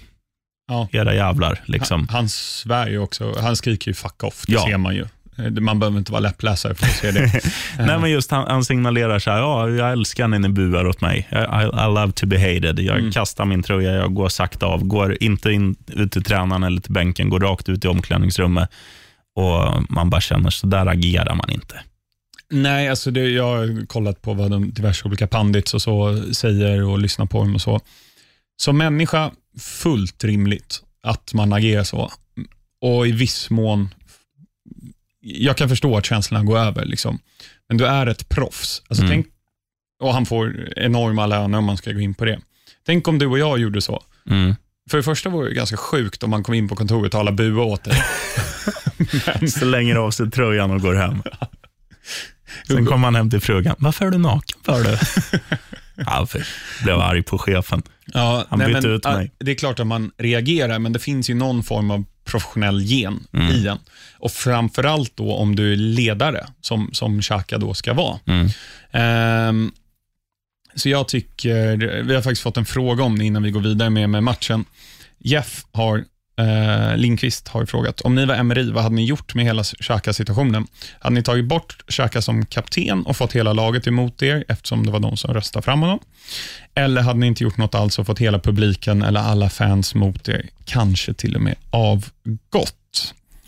[0.67, 0.88] Ja.
[0.91, 1.60] era jävlar.
[1.65, 1.99] Liksom.
[1.99, 4.65] Han, han svär ju också, han skriker ju fuck off, det Ja.
[4.67, 5.06] ser man ju.
[5.38, 7.41] Eh, Man behöver inte vara läppläsare för att se det.
[7.80, 11.02] Nej, men just han, han signalerar så här, ja, jag älskar när ni buar åt
[11.02, 11.28] mig.
[11.32, 12.80] I, I, I love to be hated.
[12.80, 13.12] Jag Mm.
[13.12, 16.91] kastar min tröja, jag går sakta av, går inte in, ut till tränaren eller till
[16.93, 18.69] bänken, går rakt ut i omklädningsrummet.
[19.36, 21.80] Och man bara känner, så där agerar man inte.
[22.52, 26.84] Nej, alltså det, jag har kollat på vad de diverse olika pandits och så säger
[26.84, 27.80] och lyssnar på dem och så.
[28.62, 32.12] Som människa, fullt rimligt att man agerar så.
[32.82, 33.89] Och i viss mån,
[35.22, 36.86] jag kan förstå att känslorna går över.
[36.86, 37.20] Liksom.
[37.70, 38.82] Men du är ett proffs.
[38.88, 39.12] Alltså, Mm.
[39.13, 39.28] tänk,
[40.02, 42.39] och han får enorma löner om man ska gå in på det.
[42.86, 44.04] Tänk om du och jag gjorde så.
[44.30, 44.56] Mm.
[44.89, 47.32] För det första vore det ganska sjukt om man kom in på kontoret och alla
[47.32, 48.04] buade åt dig.
[49.50, 51.24] Slänger av sig tröjan och går hem.
[52.68, 53.76] Sen kommer han hem till frugan.
[53.80, 55.00] Varför är du naken för det?
[56.27, 56.47] för
[56.84, 57.84] blev arg på chefen.
[58.06, 59.32] Ja, Han bytte men, ut mig.
[59.39, 63.27] Det är klart att man reagerar, men det finns ju någon form av professionell gen
[63.34, 63.51] Mm.
[63.51, 63.77] i en.
[64.19, 68.19] Och framförallt då om du är ledare, som, som Xhaka då ska vara.
[68.25, 68.47] Mm.
[68.91, 69.71] Ehm,
[70.75, 73.89] så jag tycker, vi har faktiskt fått en fråga om det innan vi går vidare
[73.89, 74.65] med, med matchen.
[75.19, 76.06] Jeff har,
[76.39, 80.67] eh, Linkvist har frågat, om ni var MRI, vad hade ni gjort med hela Xhaka-situationen?
[81.00, 84.91] Hade ni tagit bort Xhaka som kapten och fått hela laget emot er, eftersom det
[84.91, 86.00] var de som röstade fram honom?
[86.76, 90.30] Eller hade ni inte gjort något alls och fått hela publiken eller alla fans mot
[90.30, 92.76] er, kanske till och med avgått?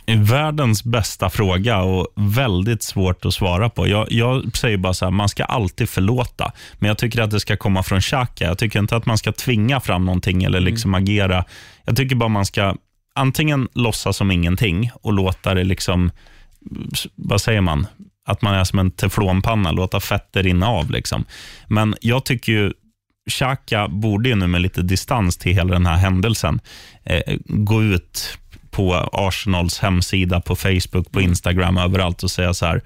[0.08, 3.88] Världens bästa fråga och väldigt svårt att svara på.
[3.88, 6.52] Jag, jag säger bara så här, man ska alltid förlåta.
[6.74, 8.46] Men jag tycker att det ska komma från Xhaka.
[8.46, 11.46] Jag tycker inte att man ska tvinga fram någonting eller liksom agera.
[11.86, 12.76] Jag tycker bara man ska
[13.16, 16.12] antingen låtsas som ingenting och låta det liksom,
[17.16, 17.88] vad säger man?
[18.28, 20.92] Att man är som en teflonpanna, låta fettet rinna av.
[20.92, 21.26] Liksom.
[21.68, 22.74] Men jag tycker ju
[23.30, 26.60] Xhaka borde ju nu med lite distans till hela den här händelsen
[27.04, 28.38] eh, gå ut
[28.76, 32.82] på Arsenals hemsida, på Facebook, på Instagram, överallt och säga så här,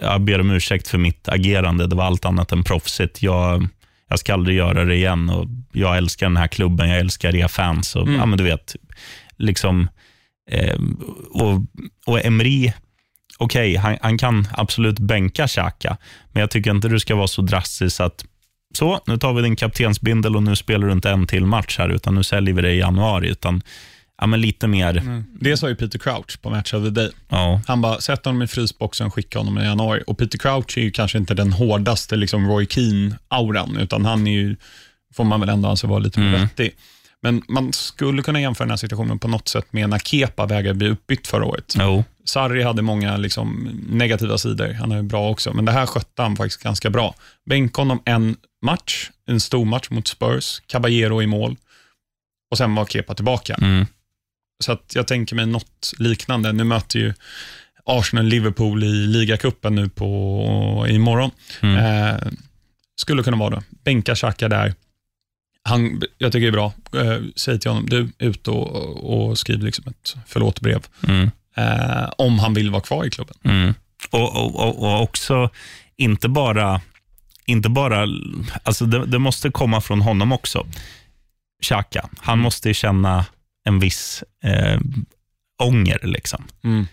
[0.00, 3.22] jag ber om ursäkt för mitt agerande, det var allt annat än proffsigt.
[3.22, 3.68] Jag,
[4.08, 7.48] jag ska aldrig göra det igen och jag älskar den här klubben, jag älskar er
[7.48, 7.96] fans.
[7.96, 8.76] Och, ja, men du vet,
[9.36, 9.88] liksom,
[10.50, 10.78] eh,
[11.30, 11.60] och,
[12.06, 12.72] och Emery,
[13.38, 15.96] okej, han, han kan absolut bänka Xhaka,
[16.32, 18.24] men jag tycker inte du ska vara så drastisk att
[18.74, 21.88] så, nu tar vi din kaptensbindel och nu spelar du inte en till match här,
[21.88, 23.28] utan nu säljer vi det i januari.
[23.28, 23.62] Utan,
[24.20, 27.10] ja, men lite mer, Det sa ju Peter Crouch på Match of the Day.
[27.28, 30.02] ja, Han bara, sätt honom i frysboxen och skicka honom i januari.
[30.06, 34.32] Och Peter Crouch är ju kanske inte den hårdaste liksom Roy Keane-auran, utan han är
[34.32, 34.56] ju,
[35.14, 36.40] får man väl ändå anse vara lite mer Mm.
[36.40, 36.74] vettig.
[37.24, 40.74] Men man skulle kunna jämföra den här situationen på något sätt med när Kepa vägrade
[40.78, 41.74] bli uppbytt förra året.
[41.78, 42.04] jo.
[42.24, 46.36] Sarri hade många liksom, negativa sidor, han är bra också, men det här skötte han
[46.36, 47.14] faktiskt ganska bra.
[47.50, 51.56] Bänk honom en match, en stor match mot Spurs, Caballero i mål
[52.50, 53.54] och sen var Kepa tillbaka.
[53.54, 53.86] Mm.
[54.64, 56.52] Så att jag tänker mig något liknande.
[56.52, 57.14] Nu möter ju
[57.84, 61.30] Arsenal Liverpool i ligacupen nu på, imorgon.
[61.60, 61.76] Mm.
[61.76, 62.32] Eh,
[62.96, 63.62] skulle kunna vara det.
[63.84, 64.74] Bänka Xhaka där.
[65.64, 66.72] Han, jag tycker det är bra.
[66.96, 70.86] Eh, säg till honom, du, ut och, och skriv liksom ett förlåtbrev.
[71.08, 71.30] Mm.
[71.56, 73.36] Eh, om han vill vara kvar i klubben.
[73.44, 73.74] Mm.
[74.10, 75.50] Och, och, och, och också,
[75.96, 76.80] inte bara,
[77.46, 78.06] inte bara
[78.62, 80.66] alltså det, det måste komma från honom också.
[81.62, 83.24] Xhaka, han måste känna
[83.64, 84.80] en viss eh,
[85.62, 85.98] ånger.
[86.02, 86.44] Liksom.
[86.64, 86.86] Mm.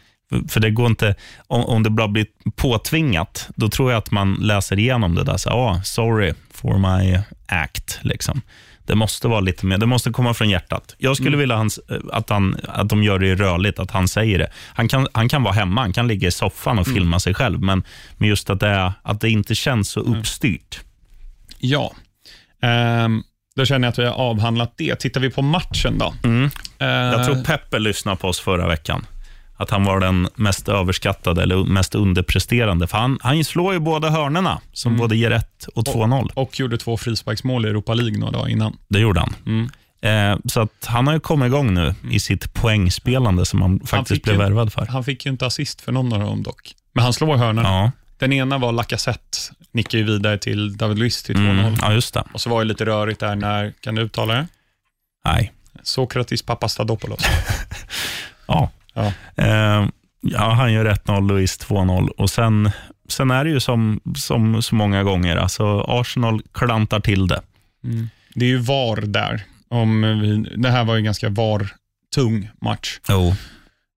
[0.49, 1.15] För- det går inte,
[1.47, 5.37] om, om det bara blir påtvingat, då tror jag att man läser igenom det där.
[5.37, 7.99] Så, ah, sorry for my act.
[8.01, 8.41] Liksom.
[8.85, 10.95] Det måste vara lite mer, det måste komma från hjärtat.
[10.97, 11.79] Jag skulle vilja hans,
[12.11, 14.51] att, han, att de gör det rörligt, att han säger det.
[14.73, 17.61] Han kan, han kan vara hemma, han kan ligga i soffan och filma sig själv,
[17.61, 17.83] men,
[18.17, 20.79] men just att det, är, att det inte känns så uppstyrt.
[21.59, 21.93] Ja.
[22.61, 23.23] Ehm,
[23.55, 24.95] då känner jag att vi har avhandlat det.
[24.95, 26.13] Tittar vi på matchen då.
[26.23, 26.49] Mm.
[26.79, 29.05] Eh, Jag tror Peppe lyssnade på oss förra veckan.
[29.57, 32.87] Att han var den mest överskattade eller mest underpresterande.
[32.87, 36.29] För han, han slår ju båda hörnerna som både ger 1 och 2-0.
[36.33, 38.77] och gjorde två frisparksmål i Europa League några dagar innan.
[38.89, 39.33] Det gjorde han.
[39.45, 39.69] Mm.
[40.01, 44.09] Eh, så att han har ju kommit igång nu i sitt poängspelande som han faktiskt
[44.15, 44.85] fick blev ju- värvad för.
[44.85, 46.73] Han fick ju inte assist för någon av dem dock.
[46.93, 47.69] Men han slår hörnorna.
[47.69, 49.37] Ja, Den ena var Lacazette,
[49.71, 51.49] nickade ju vidare till David Luiz till 2-0.
[51.49, 52.23] mm, ja just det.
[52.33, 54.47] Och så var det lite rörigt där när, kan du uttala det?
[55.25, 55.51] Nej.
[55.83, 57.21] Sokratis Papastadopoulos.
[58.47, 58.69] Ja.
[58.93, 59.13] Ja.
[59.35, 59.87] Eh,
[60.21, 62.71] ja, han gör 1-0, Luis 2-0 och sen,
[63.09, 67.41] sen är det ju som, som så många gånger, alltså Arsenal klantar till det.
[67.83, 68.09] Mm.
[68.35, 69.43] Det är ju VAR där.
[69.69, 72.99] Om vi, det här var ju en ganska VAR-tung match.
[73.09, 73.35] Jo.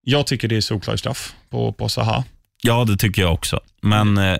[0.03, 2.23] Jag tycker det är solklar straff på, på Zaha.
[2.63, 3.59] Ja, det tycker jag också.
[3.81, 4.37] Men eh,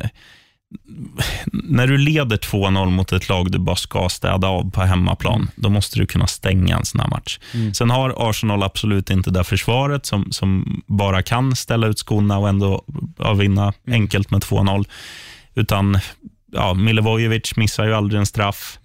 [1.52, 5.70] när du leder 2-0 mot ett lag du bara ska städa av på hemmaplan, då
[5.70, 7.40] måste du kunna stänga en sån här match.
[7.54, 7.74] Mm.
[7.74, 12.50] Sen har Arsenal absolut inte det försvaret som, som bara kan ställa ut skorna och
[12.50, 12.84] ändå
[13.38, 14.02] vinna Mm.
[14.02, 14.86] enkelt med 2-0.
[15.56, 16.00] Utan
[16.52, 18.80] ja, Milivojevic missar ju aldrig en straff.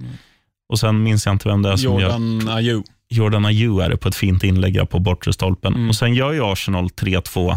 [0.69, 2.85] Och Sen minns jag inte vem det är som gör Jordan Ayew.
[3.11, 5.75] Jordan Ayew är det på ett fint inlägg på bortre stolpen.
[5.75, 5.89] Mm.
[5.89, 7.57] Och Sen gör ju Arsenal 3-2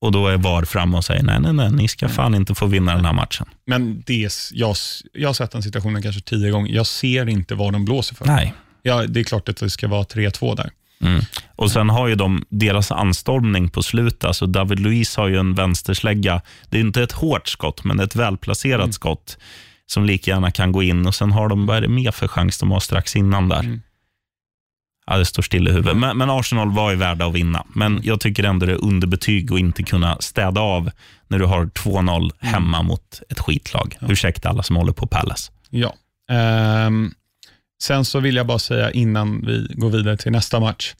[0.00, 2.66] och då är VAR framme och säger nej, nej, nej, ni ska fan inte få
[2.66, 3.46] vinna den här matchen.
[3.66, 4.76] Men det, jag,
[5.12, 6.74] jag har sett den situationen kanske tio gånger.
[6.74, 8.24] Jag ser inte vad de blåser för.
[8.26, 8.54] Nej.
[8.82, 10.70] Ja, det är klart att det ska vara 3-2 där.
[11.00, 11.20] Mm.
[11.56, 14.24] Och Sen har ju de deras anstormning på slutet.
[14.24, 16.40] Alltså David Luiz har ju en vänsterslägga.
[16.68, 18.92] Det är inte ett hårt skott, men ett välplacerat Mm.
[18.92, 19.38] skott
[19.86, 21.06] som lika gärna kan gå in.
[21.06, 23.60] Och Sen har de, vad är det mer för chans de har strax innan där?
[23.60, 23.82] Mm.
[25.10, 25.96] Ja, det står still i huvudet.
[25.96, 27.66] Men, men Arsenal var ju värda att vinna.
[27.74, 30.90] Men jag tycker ändå det är underbetyg att inte kunna städa av
[31.28, 33.96] när du har 2-0 hemma mot ett skitlag.
[34.00, 35.52] Ursäkta alla som håller på Palace.
[35.70, 35.94] Ja.
[36.30, 37.10] Ehm,
[37.82, 40.94] sen så vill jag bara säga innan vi går vidare till nästa match.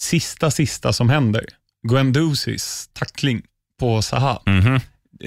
[0.00, 1.44] Sista, sista som händer.
[1.88, 3.42] Guendousis tackling
[3.80, 4.42] på Zaha.
[4.46, 4.80] Mhm.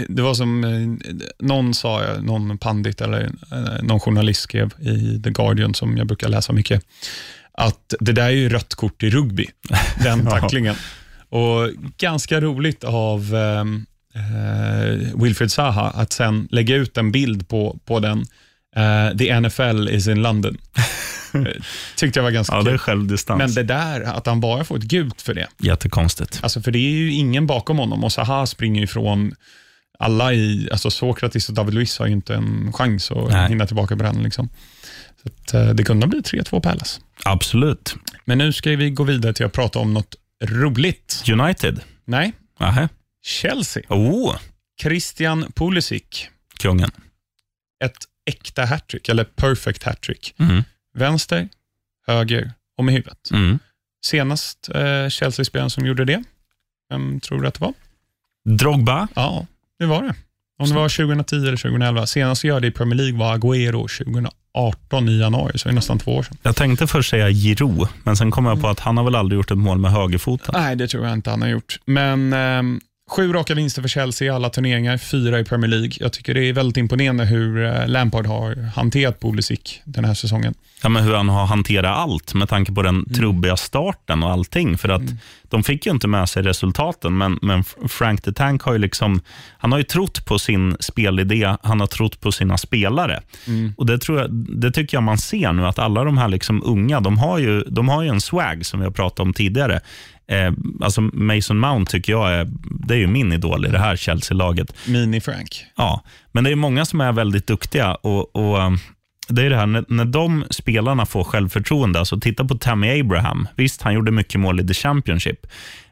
[0.10, 5.30] Det var som eh, någon sa, någon pandit eller eh, någon journalist skrev i The
[5.30, 6.84] Guardian, som jag brukar läsa mycket,
[7.60, 9.46] att det där är ju rött kort i rugby,
[10.04, 10.76] den tacklingen.
[11.30, 17.80] Och ganska roligt av ehm, eh, Wilfred Zaha att sen lägga ut en bild på,
[17.86, 18.26] på den,
[18.76, 20.58] eh, The NFL is in London.
[21.34, 21.42] Eh,
[21.96, 22.78] Tyckte jag var ganska Ja, det är kul.
[22.80, 23.38] självdistans.
[23.38, 26.40] Men det där, att han bara får ett gult för det, Jättekonstigt.
[26.44, 29.34] Alltså för det är ju ingen bakom honom och Zaha springer ifrån
[30.00, 33.50] alla i, alltså Sokratis och David Luiz har ju inte en chans att Nej.
[33.50, 34.24] hinna tillbaka på den.
[34.24, 34.50] Liksom.
[35.22, 37.02] Så att, eh, det kunde bli 3-2 Palace.
[37.24, 37.96] Absolut.
[38.26, 41.24] Men nu ska vi gå vidare till att prata om något roligt.
[41.32, 41.82] United.
[42.06, 42.88] Nej, Aha.
[43.26, 43.84] Chelsea.
[43.90, 44.38] Oh,
[44.82, 46.28] Christian Pulisic.
[46.60, 46.92] kungen.
[47.84, 50.36] Ett äkta hattrick, eller perfect hattrick.
[50.40, 50.64] Mm.
[50.94, 51.50] Vänster,
[52.08, 53.32] höger och med huvudet.
[53.32, 53.60] Mm.
[54.06, 56.24] Senast eh, Chelsea-spelaren som gjorde det,
[56.90, 57.74] vem tror du att det var?
[58.50, 59.08] Drogba.
[59.16, 59.48] Ja,
[59.80, 60.16] det var det.
[60.60, 62.08] Om det var 2010 eller 2011.
[62.08, 65.76] Senast jag gjorde det i Premier League var Agüero 2018 i januari, så det är
[65.76, 66.38] nästan två år sedan.
[66.44, 69.38] Jag tänkte först säga Giroud, men sen kom jag på att han har väl aldrig
[69.38, 70.56] gjort ett mål med högerfoten.
[70.58, 71.80] Nej, det tror jag inte han har gjort.
[71.86, 75.92] Men ehm, sju raka vinster för Chelsea i alla turneringar, fyra i Premier League.
[76.00, 80.54] Jag tycker det är väldigt imponerande hur eh, Lampard har hanterat Pulisic den här säsongen.
[80.84, 84.78] Ja, men hur han har hanterat allt med tanke på den trubbiga starten och allting.
[84.78, 85.02] För att
[85.50, 89.22] De fick ju inte med sig resultaten, men, men Frank the Tank har ju liksom,
[89.58, 93.22] han har ju trott på sin spelidé, han har trott på sina spelare.
[93.78, 96.64] Och det, tror jag, det tycker jag man ser nu, att alla de här liksom
[96.66, 99.82] unga, de har, ju, de har ju en swag som vi har pratat om tidigare.
[100.30, 102.48] Eh, alltså Mason Mount tycker jag är,
[102.88, 104.74] det är ju min idol i det här Chelsea-laget.
[104.86, 105.64] Mini-Frank.
[105.76, 107.96] Ja, men det är många som är väldigt duktiga.
[107.96, 108.78] och, och um,
[109.30, 113.48] det är det här, när, när de spelarna får självförtroende, alltså titta på Tammy Abraham.
[113.56, 115.48] Visst, han gjorde mycket mål i The Championship,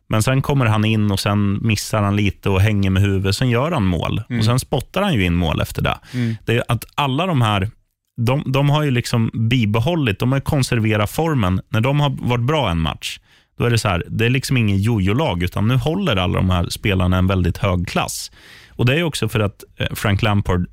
[0.08, 3.36] men sen kommer han in och sen missar han lite och hänger med huvudet.
[3.36, 5.97] Sen gör han mål och sen spottar han ju in mål efter det.
[6.45, 7.69] Det är att alla de här,
[8.21, 11.62] de, de har ju liksom bibehållit, de har konserverat formen.
[11.69, 13.19] När de har varit bra en match,
[13.58, 16.50] då är det så här, det är liksom ingen jojo-lag, utan nu håller alla de
[16.50, 18.32] här spelarna en väldigt hög klass.
[18.70, 20.65] Och Det är också för att eh, Frank Lampard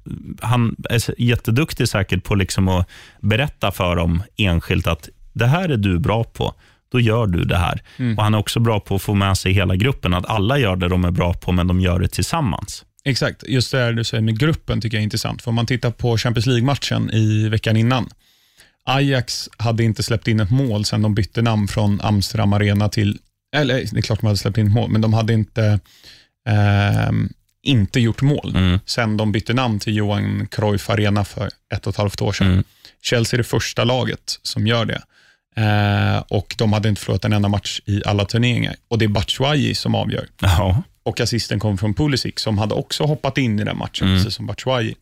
[0.43, 2.89] han är jätteduktig säkert på liksom att
[3.21, 6.55] berätta för dem enskilt att det här är du bra på,
[6.93, 7.83] då gör du det här.
[8.17, 10.77] Och Han är också bra på att få med sig hela gruppen, att alla gör
[10.77, 12.85] det de är bra på, men de gör det tillsammans.
[13.05, 15.43] Exakt, just det du säger med gruppen tycker jag är intressant.
[15.43, 18.09] För om man tittar på Champions League-matchen i veckan innan.
[18.87, 23.19] Ajax hade inte släppt in ett mål sedan de bytte namn från Amsterdam Arena till,
[23.57, 25.81] eller det är klart de hade släppt in ett mål, men de hade inte
[26.49, 27.29] ehm,
[27.63, 28.81] inte gjort mål Mm.
[28.87, 32.47] sen de bytte namn till Johan Cruyff Arena för ett och ett halvt år sedan.
[32.53, 32.65] Mm.
[33.03, 35.03] Chelsea är det första laget som gör det.
[35.57, 38.77] Eh, och De hade inte förlorat en enda match i alla turneringar.
[38.89, 40.27] Och Det är Batshuayi som avgör.
[40.41, 40.83] Ja.
[41.03, 44.19] Och assisten kom från Pulisic, som hade också hoppat in i den matchen, Mm.
[44.19, 44.95] precis som Batshuayi.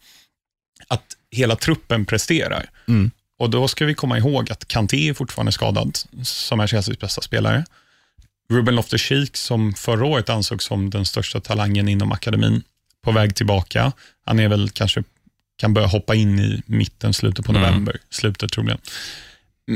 [0.89, 2.67] Att hela truppen presterar.
[2.89, 3.11] Mm.
[3.43, 7.21] Och Då ska vi komma ihåg att Kanté är fortfarande skadad, som är Chelseas bästa
[7.21, 7.65] spelare.
[8.51, 12.63] Ruben Loftus-Cheek, som förra året ansågs som den största talangen inom akademin,
[13.05, 13.93] på väg tillbaka.
[14.27, 15.03] Han är väl kanske
[15.57, 17.63] kan börja hoppa in i mitten, slutet på Mm.
[17.63, 17.97] november.
[18.11, 18.79] Slutet troligen.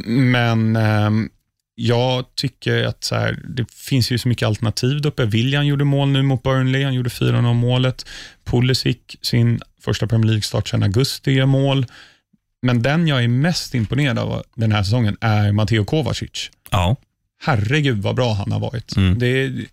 [0.07, 1.29] Men ehm,
[1.75, 5.25] jag tycker att så här, det finns ju så mycket alternativ där uppe.
[5.25, 8.07] William gjorde mål nu mot Burnley, han gjorde 4-0 målet.
[8.45, 11.87] Pulisic, sin första Premier League-start sedan augusti, gör mål.
[12.67, 16.51] Men den jag är mest imponerad av den här säsongen är Matteo Kovacic.
[16.71, 16.97] ja.
[17.43, 18.97] Herregud vad bra han har varit.
[18.97, 19.19] Mm.
[19.19, 19.67] Det är,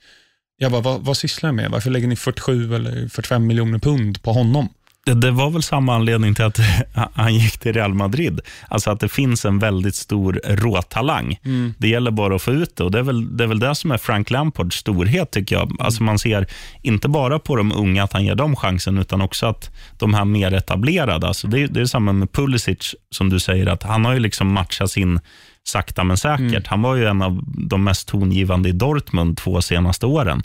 [0.58, 1.72] jag bara, vad, vad sysslar jag med?
[1.72, 4.70] Varför lägger ni 47 eller 45 miljoner pund på honom?
[5.06, 6.60] Det, det var väl samma anledning till att
[7.14, 8.40] han gick till Real Madrid.
[8.68, 11.40] Alltså att det finns en väldigt stor råtalang.
[11.78, 13.76] Det gäller bara att få ut det och det är väl det, är väl det
[13.76, 15.76] som är Frank Lampards storhet tycker jag.
[15.80, 16.48] Alltså man ser
[16.82, 20.26] inte bara på de unga att han ger dem chansen utan också att de här
[20.26, 21.28] mer etablerade.
[21.28, 24.54] Alltså det, det är samma med Pulisic som du säger att han har ju liksom
[24.54, 25.20] matchat sin
[25.64, 26.68] sakta men säkert.
[26.68, 30.44] Han var ju en av de mest tongivande i Dortmund två senaste åren.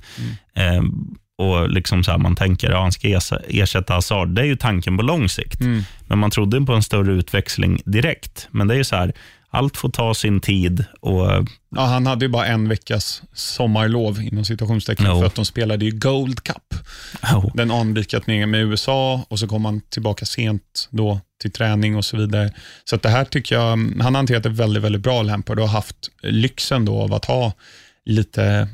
[0.55, 0.83] Eh,
[1.39, 4.29] och liksom så här, Man tänker att ja, han ska ersätta Hazard.
[4.29, 5.61] Det är ju tanken på lång sikt.
[6.07, 8.49] Men man trodde på en större utväxling direkt.
[8.51, 9.13] Men det är ju så här,
[9.51, 10.85] allt får ta sin tid.
[11.01, 11.27] och
[11.77, 15.19] Ja, han hade ju bara en veckas sommarlov inom situationstecken Jo.
[15.21, 16.75] för att de spelade ju Gold Cup.
[17.23, 21.97] oh, Den anrika turneringen med USA och så kom han tillbaka sent då till träning
[21.97, 22.53] och så vidare.
[22.85, 25.75] Så det här tycker jag, han har hanterat det väldigt, väldigt bra Lampard och har
[25.75, 27.53] haft lyxen då av att ha
[28.05, 28.69] lite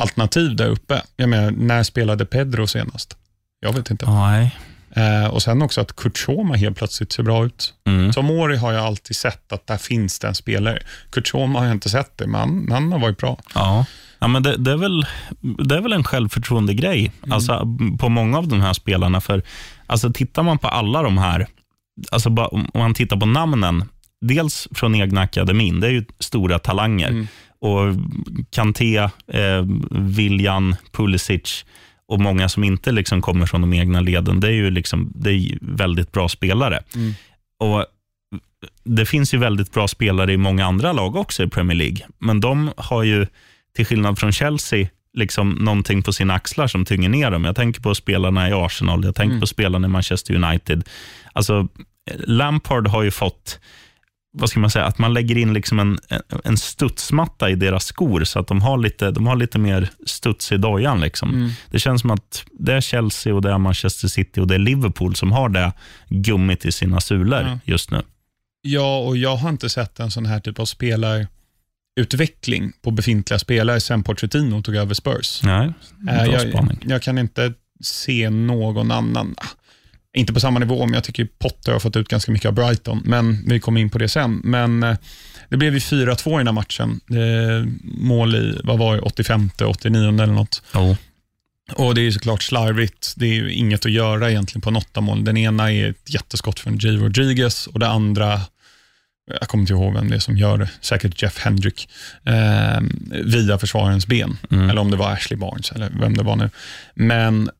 [0.00, 1.02] alternativ där uppe.
[1.16, 3.16] Jag menar, när spelade Pedro senast?
[3.60, 4.10] Jag vet inte.
[4.10, 4.56] nej.
[4.96, 7.74] Eh, och sen också att Kurt Schoma helt plötsligt ser bra ut.
[7.86, 8.12] Mm.
[8.12, 10.82] Som Mori har jag alltid sett att där finns det en spelare.
[11.10, 13.38] Kurt Schoma har jag inte sett det, men han, har varit bra.
[13.54, 13.84] Ja.
[14.18, 15.06] Ja, men det, det, är väl,
[15.40, 19.20] det är väl en självförtroende-grej alltså, på många av de här spelarna.
[19.20, 19.42] För
[19.86, 21.46] alltså, Tittar man på alla de här,
[22.10, 23.84] alltså, om man tittar på namnen,
[24.20, 27.26] dels från egna akademin, det är ju stora talanger.
[27.60, 27.94] Och
[28.50, 28.96] Kanté,
[29.32, 31.64] eh, William, Pulisic
[32.08, 35.30] och många som inte liksom kommer från de egna leden, det är ju liksom, det
[35.30, 36.82] är väldigt bra spelare.
[37.58, 37.86] Och
[38.84, 42.40] Det finns ju väldigt bra spelare i många andra lag också i Premier League, men
[42.40, 43.26] de har ju,
[43.76, 47.44] till skillnad från Chelsea, liksom någonting på sina axlar som tynger ner dem.
[47.44, 50.88] Jag tänker på spelarna i Arsenal, jag tänker på spelarna i Manchester United.
[51.32, 51.68] Alltså,
[52.26, 53.60] Lampard har ju fått
[54.32, 55.98] vad ska man säga, att man lägger in liksom en,
[56.44, 60.52] en studsmatta i deras skor så att de har lite, de har lite mer studs
[60.52, 61.00] i dojan.
[61.00, 61.52] Liksom.
[61.70, 64.58] Det känns som att det är Chelsea, och det är Manchester City och det är
[64.58, 65.72] Liverpool som har det
[66.08, 67.58] gummit i sina sulor Ja.
[67.64, 68.02] just nu.
[68.62, 70.64] Ja, och jag har inte sett en sån här typ av
[71.96, 75.40] spelarutveckling på befintliga spelare sen Pochettino tog över Spurs.
[75.42, 75.72] Nej,
[76.08, 76.78] Eh, bra jag, spaning.
[76.86, 79.34] jag kan inte se någon annan.
[80.16, 83.02] Inte på samma nivå, men jag tycker Potter har fått ut ganska mycket av Brighton,
[83.04, 84.40] men vi kommer in på det sen.
[84.44, 84.96] Men eh,
[85.48, 87.00] det blev ju 4-2 i den här matchen.
[87.82, 90.62] Mål i, vad var det, 85, 89 eller något.
[90.74, 90.96] Jo.
[91.74, 93.14] Och Det är ju såklart slarvigt.
[93.16, 95.24] Det är ju inget att göra egentligen på något av målen.
[95.24, 96.90] Den ena är ett jätteskott från J.
[96.90, 98.40] Rodriguez och det andra,
[99.40, 101.88] jag kommer inte ihåg vem det är som gör det, säkert Jeff Hendrick,
[102.24, 102.80] eh,
[103.24, 104.38] via försvararens ben.
[104.50, 104.70] Mm.
[104.70, 106.50] Eller om det var Ashley Barnes eller vem det var nu.
[106.94, 107.50] Men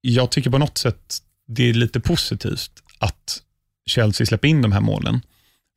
[0.00, 3.42] jag tycker på något sätt det är lite positivt att
[3.86, 5.20] Chelsea släpper in de här målen.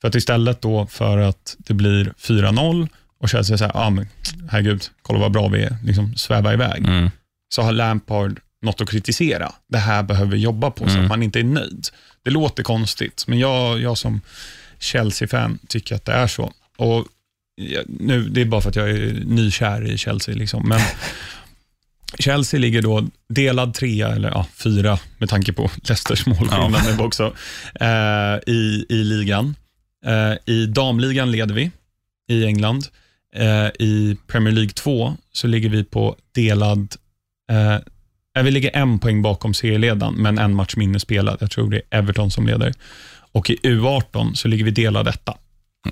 [0.01, 2.87] För att istället då för att det blir 4-0
[3.19, 4.07] och Chelsea säger, ah, men
[4.49, 7.09] herregud, kolla vad bra vi är, liksom sväva iväg Mm.
[7.49, 9.51] så har Lampard något att kritisera.
[9.67, 11.03] Det här behöver vi jobba på så Mm.
[11.03, 11.87] att man inte är nöjd.
[12.23, 14.21] Det låter konstigt, men jag, jag som
[14.79, 16.53] Chelsea-fan tycker att det är så.
[16.77, 17.05] Och
[17.55, 20.35] jag, nu, Det är bara för att jag är nykär i Chelsea.
[20.35, 20.67] Liksom.
[20.69, 20.81] Men
[22.19, 27.05] Chelsea ligger då delad trea, eller ja, fyra med tanke på Leicesters målskillnad ja.
[27.05, 27.33] också,
[27.79, 29.55] eh, i, i ligan.
[30.05, 31.71] Eh, I damligan leder vi
[32.31, 32.87] i England.
[33.35, 36.95] Eh, I Premier League 2 så ligger vi på delad
[38.37, 41.37] Eh, vi ligger en poäng bakom serieledaren, men en match mindre spelad.
[41.39, 42.73] Jag tror det är Everton som leder.
[43.31, 45.37] Och i U18 så ligger vi delad detta.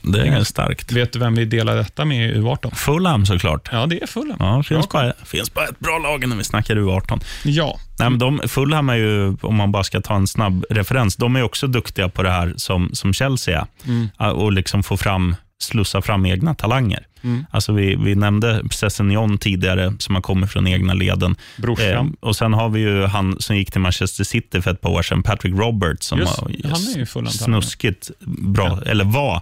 [0.03, 0.91] Det är starkt.
[0.91, 2.75] Vet du vem vi delar detta med i U18?
[2.75, 3.69] Fulham såklart.
[3.71, 4.37] Ja, det är Fulham.
[4.39, 4.99] Ja, finns, Ja.
[4.99, 7.23] bara, finns bara ett bra lag när vi snackar U18.
[7.43, 11.15] Ja, Nej, men de, Fulham är ju, om man bara ska ta en snabb referens,
[11.15, 13.67] de är också duktiga på det här som, som Chelsea.
[13.85, 14.07] Mm.
[14.35, 17.07] Och liksom få fram slussa fram egna talanger.
[17.23, 17.45] Mm.
[17.51, 21.35] Alltså vi, vi nämnde Sessignon tidigare, som har kommit från egna leden.
[21.79, 24.89] Eh, och Sen har vi ju han som gick till Manchester City för ett par
[24.89, 27.61] år sedan, Patrick Roberts, som Just, har han är ju full av talang.
[27.61, 29.41] snuskigt bra, eller var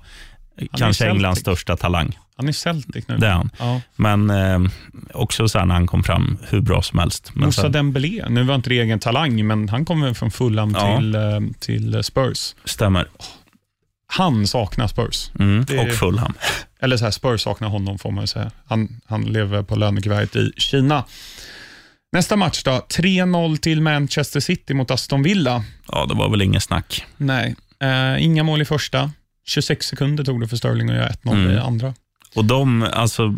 [0.74, 1.10] kanske.
[1.10, 2.18] Englands största talang.
[2.38, 3.18] Han är Celtic nu.
[3.18, 3.50] Det är han.
[3.60, 3.82] Ja.
[3.96, 4.60] Men eh,
[5.14, 7.32] också så här när han kom fram, hur bra som helst.
[7.34, 10.72] Men Moussa sen, Dembélé, nu var inte det egen talang, men han kommer från Fulham
[10.80, 10.98] Ja.
[10.98, 11.22] till, eh,
[11.60, 12.56] till Spurs.
[12.66, 13.08] stämmer.
[14.08, 15.32] Han saknar Spurs.
[15.40, 16.34] Mm, Det- Och Fulham.
[16.80, 18.52] Eller så här, Spurs saknar honom får man säga.
[18.66, 21.04] Han, han lever på lönekuvertet i Kina.
[22.12, 22.86] Nästa match då.
[22.90, 25.64] 3-0 till Manchester City mot Aston Villa.
[25.92, 27.06] Ja, det var väl inget snack.
[27.18, 29.12] Nej, eh, inga mål i första.
[29.46, 31.52] 26 sekunder tog det för Sterling att göra 1-0 Mm.
[31.52, 31.94] i andra.
[32.36, 33.36] Och de, alltså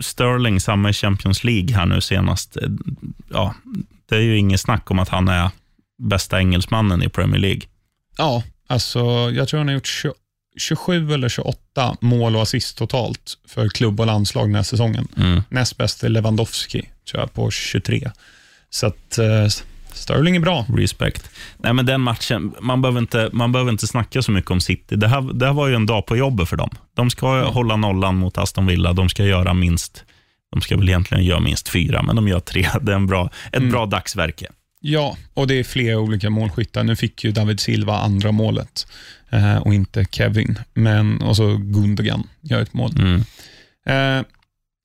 [0.00, 2.56] Sterling, samma i Champions League här nu senast.
[2.56, 2.62] eh,
[3.30, 3.54] Ja,
[4.08, 5.50] det är ju inget snack om att han är
[6.02, 7.60] bästa engelsmannen i Premier League.
[8.16, 9.00] Ja, alltså
[9.30, 10.12] jag tror han har gjort 20,
[10.60, 15.08] 27 eller 28 mål och assist totalt för klubb och landslag den här säsongen.
[15.16, 15.42] Mm.
[15.48, 18.10] Näst bäst är Lewandowski, tror jag, på 23.
[18.70, 19.46] Så att eh,
[19.94, 20.66] Sterling är bra.
[20.76, 21.30] Respect.
[21.58, 24.96] Nej, men den matchen, man behöver, inte, man behöver inte snacka så mycket om City.
[24.96, 26.70] Det här, det här var ju en dag på jobbet för dem.
[26.96, 27.48] De ska Ja.
[27.48, 28.92] hålla nollan mot Aston Villa.
[28.92, 30.04] De ska göra minst,
[30.52, 32.68] de ska väl egentligen göra minst fyra, men de gör tre.
[32.82, 33.70] Det är en bra, ett Mm.
[33.70, 34.46] bra dagsverke.
[34.84, 36.84] Ja, och det är flera olika målskyttar.
[36.84, 38.86] Nu fick ju David Silva andra målet
[39.30, 40.58] eh, och inte Kevin.
[40.74, 42.92] Men, och så Gundogan gör ett mål.
[42.98, 43.20] Mm.
[43.86, 44.24] Eh,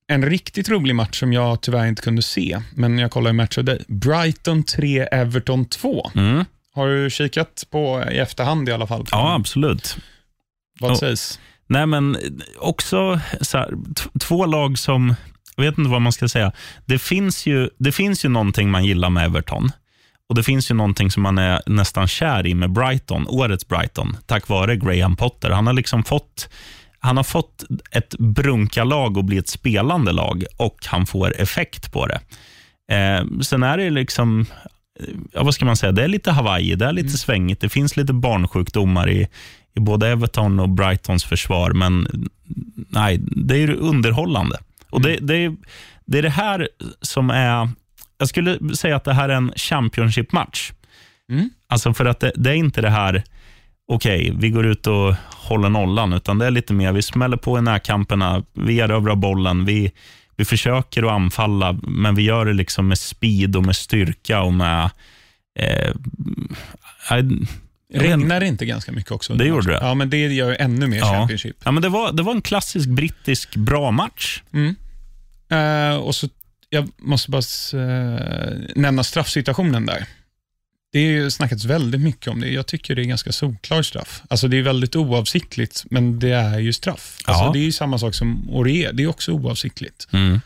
[0.08, 3.58] en riktigt rolig match som jag tyvärr inte kunde se, men jag kollade i Match
[3.58, 3.82] of Day.
[3.88, 6.12] Brighton 3, Everton 2.
[6.16, 6.46] Mm.
[6.74, 9.06] Har du kikat på i efterhand i alla fall?
[9.12, 9.98] Ja, absolut.
[10.80, 11.40] Vad Och- sägs?
[11.70, 12.18] Nej, men
[12.60, 13.70] också så här,
[14.20, 15.16] två lag som,
[15.56, 16.52] jag vet inte vad man ska säga.
[16.86, 19.72] Det finns, ju, det finns ju någonting man gillar med Everton.
[20.30, 24.18] Och Det finns ju någonting som man är nästan kär i med Brighton, årets Brighton,
[24.26, 25.50] tack vare Graham Potter.
[25.50, 26.50] Han har liksom fått
[27.08, 32.08] han har fått ett brunkalag att bli ett spelande lag och han får effekt på
[32.08, 32.20] det.
[32.96, 34.46] Eh, sen är det liksom,
[35.34, 37.98] ja, vad ska man säga, det är lite Hawaii, det är lite svängigt, det finns
[37.98, 39.28] lite barnsjukdomar i,
[39.76, 42.30] i både Everton och Brightons försvar, men
[42.90, 44.58] nej, det är ju underhållande.
[44.90, 45.56] Och det, det, är,
[46.06, 46.70] det är det här
[47.02, 47.70] som är,
[48.18, 50.72] jag skulle säga att det här är en Championship-match.
[51.32, 51.50] Mm.
[51.68, 53.24] Alltså för att det, det är inte det här,
[53.88, 55.16] okej, vi går ut och
[55.48, 59.66] håller nollan, utan det är lite mer, vi smäller på i närkamperna, vi erövrar bollen,
[59.66, 59.92] vi,
[60.36, 64.54] vi försöker att anfalla, men vi gör det liksom med speed och med styrka och
[64.54, 64.90] med...
[65.60, 65.94] Eh,
[67.10, 67.54] vet inte.
[67.94, 69.34] Regnar det inte ganska mycket också?
[69.34, 69.80] Det gjorde det.
[69.82, 71.06] Ja, men det gör ännu mer Ja.
[71.06, 71.56] Championship.
[71.66, 74.42] Ja, men det, var, det var en klassisk brittisk bra match.
[74.54, 74.76] Mm.
[75.50, 76.28] Eh, och så,
[76.70, 77.42] jag måste bara
[77.74, 80.06] eh, nämna straffsituationen där.
[80.92, 82.50] Det är ju snackats väldigt mycket om det.
[82.50, 84.22] Jag tycker det är ganska solklar straff.
[84.28, 87.18] Alltså det är väldigt oavsiktligt, men det är ju straff.
[87.26, 87.52] Alltså Ja.
[87.54, 88.94] Det är ju samma sak som Aurier.
[88.94, 90.08] Det är också oavsiktligt.
[90.12, 90.42] Mm.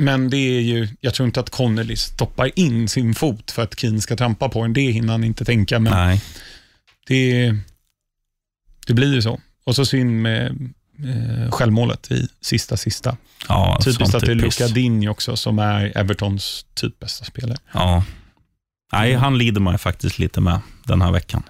[0.00, 3.80] Men det är ju, jag tror inte att Connolly stoppar in sin fot för att
[3.80, 4.72] Keane ska trampa på den.
[4.72, 6.22] Det hinner han inte tänka, men Nej.
[7.06, 7.54] det,
[8.86, 9.40] det blir ju så.
[9.64, 10.46] Och så synd med
[11.04, 13.16] eh, självmålet i sista, sista.
[13.48, 14.34] Ja, Typiskt att det är.
[14.34, 17.58] Luca Dini också som är Evertons typ bästa spelare.
[17.72, 18.04] Ja.
[18.92, 19.22] Nej, Mm.
[19.22, 21.42] han lider man ju faktiskt lite med den här veckan.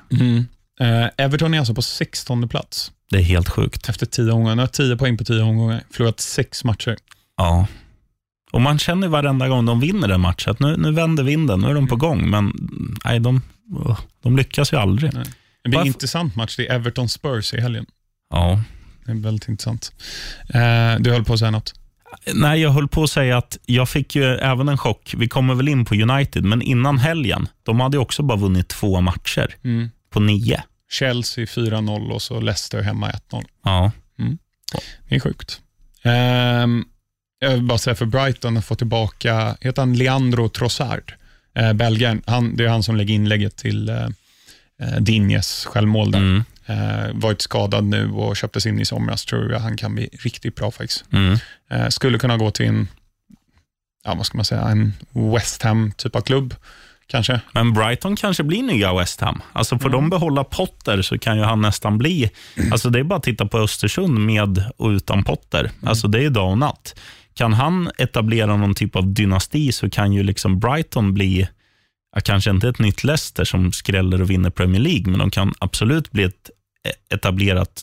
[0.81, 3.89] Eh, Everton är alltså på 16 plats Det är helt sjukt.
[3.89, 4.55] efter 10 omgångar.
[4.57, 5.83] Nu har 10 poäng på 10 omgångar.
[5.91, 6.97] Förlorat sex matcher.
[7.37, 7.67] Ja.
[8.53, 11.69] Och Man känner varenda gång de vinner en match att nu, nu vänder vinden, nu
[11.69, 12.31] är de på gång.
[12.31, 12.53] Men
[13.05, 13.43] nej, de,
[14.23, 15.15] de lyckas ju aldrig.
[15.15, 15.25] Nej.
[15.63, 16.57] Det blir en intressant match.
[16.57, 17.87] Det är Everton Spurs i helgen.
[18.31, 18.61] Ja.
[19.05, 19.93] Det är väldigt intressant.
[20.49, 21.75] Eh, du höll på att säga något?
[22.35, 25.15] Nej, jag höll på att säga att jag fick ju även en chock.
[25.17, 29.01] Vi kommer väl in på United, men innan helgen, de hade också bara vunnit två
[29.01, 29.55] matcher
[30.11, 30.63] på nio.
[30.91, 33.45] Chelsea 4-0 och så Leicester hemma 1-0.
[33.65, 33.93] Ja.
[35.09, 35.61] Det är sjukt.
[36.03, 36.85] Ehm,
[37.39, 41.13] jag vill bara säga för Brighton att få tillbaka, heter han Leandro Trossard,
[41.59, 42.23] uh, belgaren.
[42.27, 44.09] Han, det är han som lägger inlägget till uh,
[45.01, 46.19] Dinjes självmål där.
[46.19, 46.45] Mm.
[46.67, 49.25] Eh, varit skadad nu och köptes in i somras.
[49.25, 51.05] Tror jag han kan bli riktigt bra faktiskt.
[51.13, 51.39] Mm.
[51.71, 52.89] Eh, skulle kunna gå till en,
[54.05, 54.93] ja, vad ska man säga, en
[55.35, 56.55] West Ham typ av klubb
[57.07, 57.41] kanske.
[57.53, 59.43] Men Brighton kanske blir nya West Ham.
[59.53, 62.31] Alltså får de behålla Potter så kan ju han nästan bli...
[62.73, 65.71] Alltså det är bara att titta på Östersund med och utan Potter.
[65.83, 67.01] Alltså det är dag och natt.
[67.35, 71.49] Kan han etablera någon typ av dynasti så kan ju liksom Brighton bli,
[72.25, 76.13] kanske inte ett nytt Leicester som skräller och vinner Premier League, men de kan absolut
[76.13, 76.51] bli ett
[77.15, 77.83] etablerat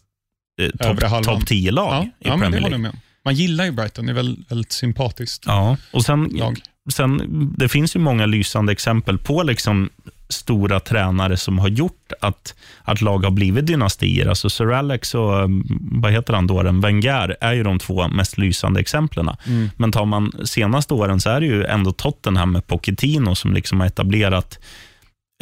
[0.61, 2.91] eh, topp top 10-lag Ja, i ja Premier League.
[3.25, 6.59] Man gillar ju Brighton, det är väldigt, väldigt sympatiskt Ja, och sen, lag.
[6.93, 7.21] sen,
[7.57, 9.89] det finns ju många lysande exempel på liksom
[10.29, 14.27] stora tränare som har gjort att, att lag har blivit dynastier.
[14.27, 15.65] Alltså Sir Alex och mm,
[16.01, 19.29] vad heter han då, den Wenger är ju de två mest lysande exemplen.
[19.45, 19.69] Mm.
[19.77, 23.79] Men tar man senaste åren så är det ju ändå Tottenham med Pochettino som liksom
[23.79, 24.59] har etablerat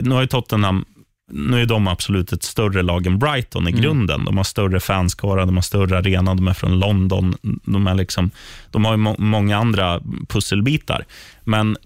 [0.01, 0.85] nu har ju Tottenham
[1.33, 4.25] nu är de absolut ett större lag än Brighton i grunden.
[4.25, 7.35] De har större fanskara, de har större arena, de är från London.
[7.63, 8.31] De, är liksom,
[8.71, 11.05] de har ju må många andra pusselbitar.
[11.43, 11.77] Men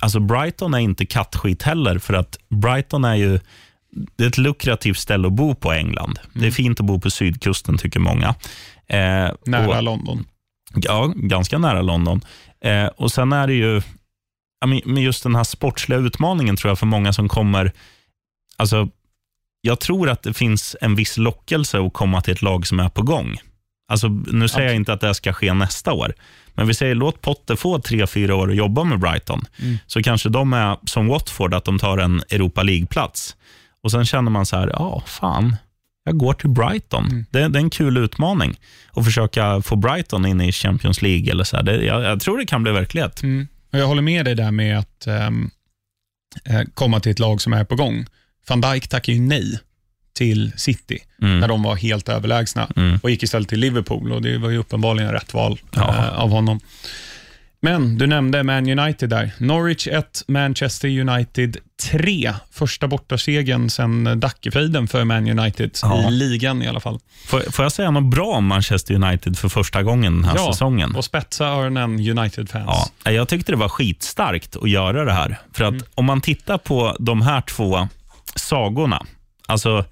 [0.00, 3.40] alltså Brighton är inte kattskit heller, för att Brighton är ju
[4.16, 6.18] det är ett lukrativt ställe att bo på i England.
[6.32, 8.28] Det är fint att bo på sydkusten, tycker många.
[8.86, 10.24] Eh, Nära och- London.
[10.74, 12.20] Ja, ganska nära London.
[12.64, 13.82] Eh, och Sen är det ju,
[14.84, 17.72] men just den här sportsliga utmaningen tror jag för många som kommer,
[18.56, 18.88] alltså,
[19.60, 22.88] jag tror att det finns en viss lockelse att komma till ett lag som är
[22.88, 23.36] på gång.
[23.88, 26.14] Alltså, nu säger jag inte att det ska ske nästa år,
[26.54, 29.44] men vi säger låt Potter få tre, fyra år att jobba med Brighton,
[29.86, 33.36] så kanske de är som Watford, att de tar en Europa League-plats.
[33.82, 35.56] Och Sen känner man så här, ja, fan,
[36.04, 37.26] jag går till Brighton.
[37.30, 38.58] Det, det är en kul utmaning
[38.92, 41.30] att försöka få Brighton in i Champions League.
[41.30, 41.62] Eller så.
[41.62, 43.22] Det, jag, jag tror det kan bli verklighet.
[43.22, 43.48] Mm.
[43.72, 45.30] Och jag håller med dig där med att eh,
[46.74, 48.06] komma till ett lag som är på gång.
[48.48, 49.58] Van Dijk tackade ju nej
[50.16, 51.40] till City Mm.
[51.40, 52.98] när de var helt överlägsna Mm.
[53.02, 55.94] och gick istället till Liverpool och det var ju uppenbarligen rätt val Ja.
[55.94, 56.60] eh, av honom.
[57.60, 59.30] Men du nämnde Man United där.
[59.38, 61.56] Norwich 1, Manchester United
[61.90, 62.32] 3.
[62.50, 66.08] Första bortasegern sedan Dackefejden för Man United Ja.
[66.08, 66.98] i ligan i alla fall.
[67.26, 70.94] Får, får jag säga något bra om Manchester United för första gången den här säsongen?
[70.96, 72.92] och spetsa öronen United-fans.
[73.04, 75.38] Ja, jag tyckte det var skitstarkt att göra det här.
[75.52, 77.88] För att om man tittar på de här två
[78.36, 79.06] sagorna,
[79.48, 79.84] alltså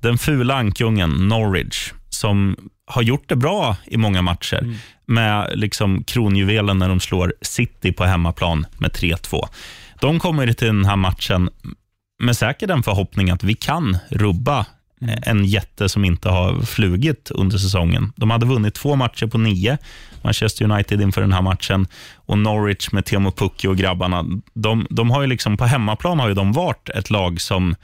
[0.00, 4.76] den fula ankungen Norwich, som har gjort det bra i många matcher,
[5.06, 9.48] med liksom kronjuvelen när de slår City på hemmaplan med 3-2.
[10.00, 11.50] De kommer till den här matchen
[12.22, 14.66] med säkert en förhoppning att vi kan rubba
[15.22, 18.12] en jätte som inte har flugit under säsongen.
[18.16, 19.78] De hade vunnit två matcher på nio,
[20.22, 24.24] Manchester United inför den här matchen och Norwich med Teemu Pukki och grabbarna.
[24.54, 27.74] De, de har ju liksom, på hemmaplan har ju de varit ett lag som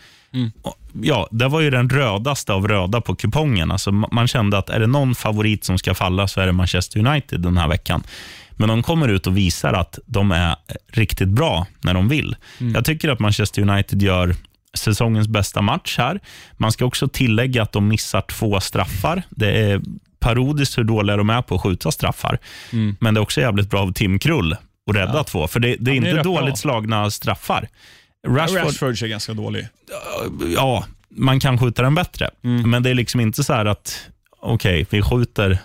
[1.02, 3.70] Ja, det var ju den rödaste av röda på kupongen.
[3.70, 6.52] Alltså, ma- man kände att är det någon favorit som ska falla så är det
[6.52, 8.02] Manchester United den här veckan.
[8.50, 10.56] Men de kommer ut och visar att de är
[10.92, 12.36] riktigt bra när de vill.
[12.74, 14.34] Jag tycker att Manchester United gör
[14.74, 16.20] säsongens bästa match här.
[16.56, 19.22] Man ska också tillägga att de missar två straffar.
[19.30, 19.80] Det är
[20.28, 22.38] parodiskt hur dåliga de är på att skjuta straffar.
[23.00, 24.52] Men det är också jävligt bra av Tim Krull
[24.90, 26.56] att rädda två, för det, det är är inte rätt dåligt bra.
[26.56, 27.68] slagna straffar.
[28.28, 29.68] Rashford, Rashford är ganska dålig.
[30.56, 32.30] ja, man kan skjuta den bättre.
[32.40, 34.06] Men det är liksom inte så här att,
[34.40, 35.58] okej, vi skjuter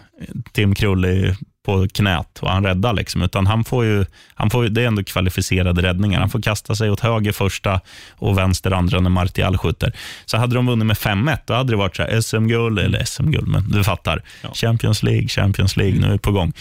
[0.51, 1.36] Tim Krull i-
[1.66, 2.93] på knät och han räddar.
[2.93, 6.20] Liksom, utan han får ju, han får det är ändå kvalificerade räddningar.
[6.20, 7.82] Han får kasta sig åt höger första
[8.12, 9.93] och vänster andra när Martial skjuter.
[10.26, 13.70] Så hade de vunnit med 5-1, då hade det varit så SM-guld, eller SM-guld, men
[13.70, 14.22] du fattar.
[14.53, 16.53] Champions League, Champions League, nu är det på gång.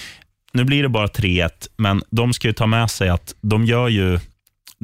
[0.52, 3.88] Nu blir det bara 3-1, men de ska ju ta med sig att de gör
[3.88, 4.18] ju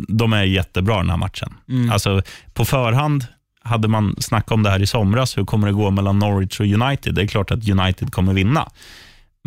[0.09, 1.55] de är jättebra den här matchen.
[1.93, 2.23] Alltså,
[2.55, 3.27] på förhand
[3.63, 5.39] hade man snackat om det här i somras.
[5.39, 7.15] Hur kommer det gå mellan Norwich och United?
[7.15, 8.69] Det är klart att United kommer vinna.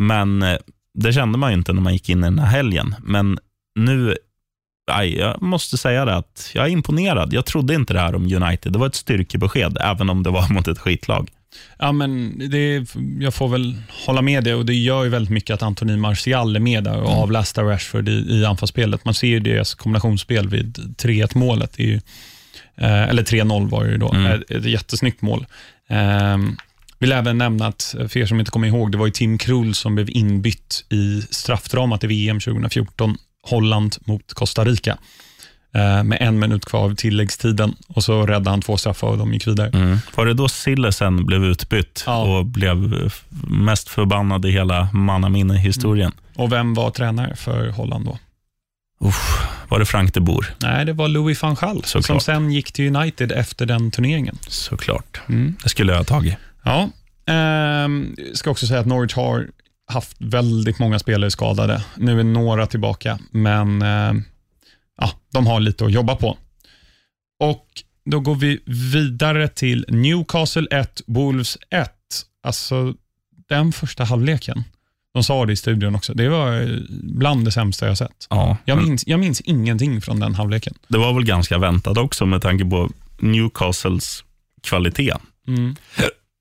[0.00, 0.58] Men eh,
[0.94, 2.94] det kände man ju inte när man gick in i den här helgen.
[3.02, 3.38] Men
[3.74, 4.16] nu,
[4.92, 7.32] aj, jag måste säga det att jag är imponerad.
[7.32, 8.72] Jag trodde inte det här om United.
[8.72, 11.30] Det var ett styrkebesked, även om det var mot ett skitlag.
[11.78, 12.86] Ja, men det,
[13.20, 13.76] jag får väl
[14.06, 17.00] hålla med dig och det gör ju väldigt mycket att Anthony Martial är med där
[17.00, 19.04] och avlastar Rashford i, i anfallsspelet.
[19.04, 21.78] Man ser ju deras kombinationsspel vid 3-1 målet.
[21.78, 21.94] Ju,
[22.76, 24.14] eh, eller 3-0 var det ju då.
[24.14, 25.46] Ett, ett jättesnyggt mål.
[25.88, 26.38] Eh,
[27.00, 29.74] vill även nämna att, för er som inte kommer ihåg, det var ju Tim Krul
[29.74, 34.98] som blev inbytt i straffdramat i VM 2014, Holland mot Costa Rica.
[35.74, 39.32] Eh, med en minut kvar av tilläggstiden och så räddade han två straffar och de
[39.34, 39.98] gick vidare.
[40.16, 42.38] Var det då Sillesen blev utbytt Ja.
[42.38, 43.12] och blev eh,
[43.50, 46.12] mest förbannad i hela mannaminne-historien?
[46.36, 48.18] Och vem var tränare för Holland då?
[49.04, 50.46] Uff, var det Frank de Boer?
[50.62, 52.22] Nej, det var Louis van Gaal, som Såklart.
[52.22, 54.38] sen gick till United efter den turneringen.
[54.48, 55.20] Såklart.
[55.28, 55.54] Mm.
[55.62, 56.34] Det skulle jag ha tagit.
[56.64, 56.90] Ja,
[57.26, 59.48] ehm, ska också säga att Norwich har
[59.86, 61.84] haft väldigt många spelare skadade.
[61.96, 64.22] Nu är några tillbaka, men ehm,
[65.00, 66.38] ja, de har lite att jobba på.
[67.40, 67.66] Och
[68.04, 68.60] Då går vi
[68.92, 71.90] vidare till Newcastle 1, Wolves 1.
[72.42, 72.94] Alltså,
[73.48, 74.64] den första halvleken,
[75.14, 78.26] de sa det i studion också, det var eh, bland det sämsta jag sett.
[78.30, 80.74] Ja, Jag minns, jag minns ingenting från den halvleken.
[80.88, 84.24] det var väl ganska väntat också med tanke på Newcastles
[84.62, 85.14] kvalitet.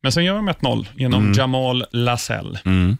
[0.03, 1.33] Men sen gör de 1-0 genom Mm.
[1.33, 2.65] Jamal Lascelles.
[2.65, 2.97] Mm.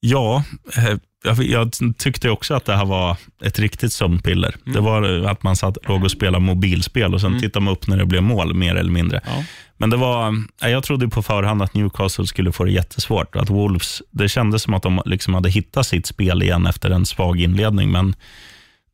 [0.00, 0.44] Ja,
[0.76, 0.96] eh,
[1.38, 4.54] jag, tyckte också att det här var ett riktigt sömnpiller.
[4.64, 7.96] Det var att man satt, låg och spelade mobilspel och sen tittade man upp när
[7.96, 9.20] det blev mål, mer eller mindre.
[9.26, 9.44] Ja.
[9.76, 10.30] Men det var,
[10.62, 13.36] nej, jag trodde på förhand att Newcastle skulle få det jättesvårt.
[13.36, 17.06] Att Wolves, det kändes som att de liksom hade hittat sitt spel igen efter en
[17.06, 18.14] svag inledning, men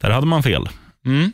[0.00, 0.68] där hade man fel.
[1.06, 1.32] Mm.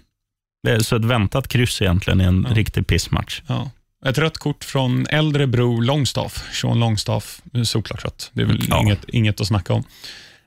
[0.63, 2.55] Det är så ett väntat kryss egentligen i en Ja.
[2.55, 3.43] riktig pissmatch.
[3.47, 3.71] Ja.
[4.07, 6.45] Ett rött kort från äldre bror Longstaff.
[6.53, 8.31] Sean Longstaff, såklart rött.
[8.33, 8.81] Det är väl Ja.
[8.83, 9.85] inget, inget att snacka om.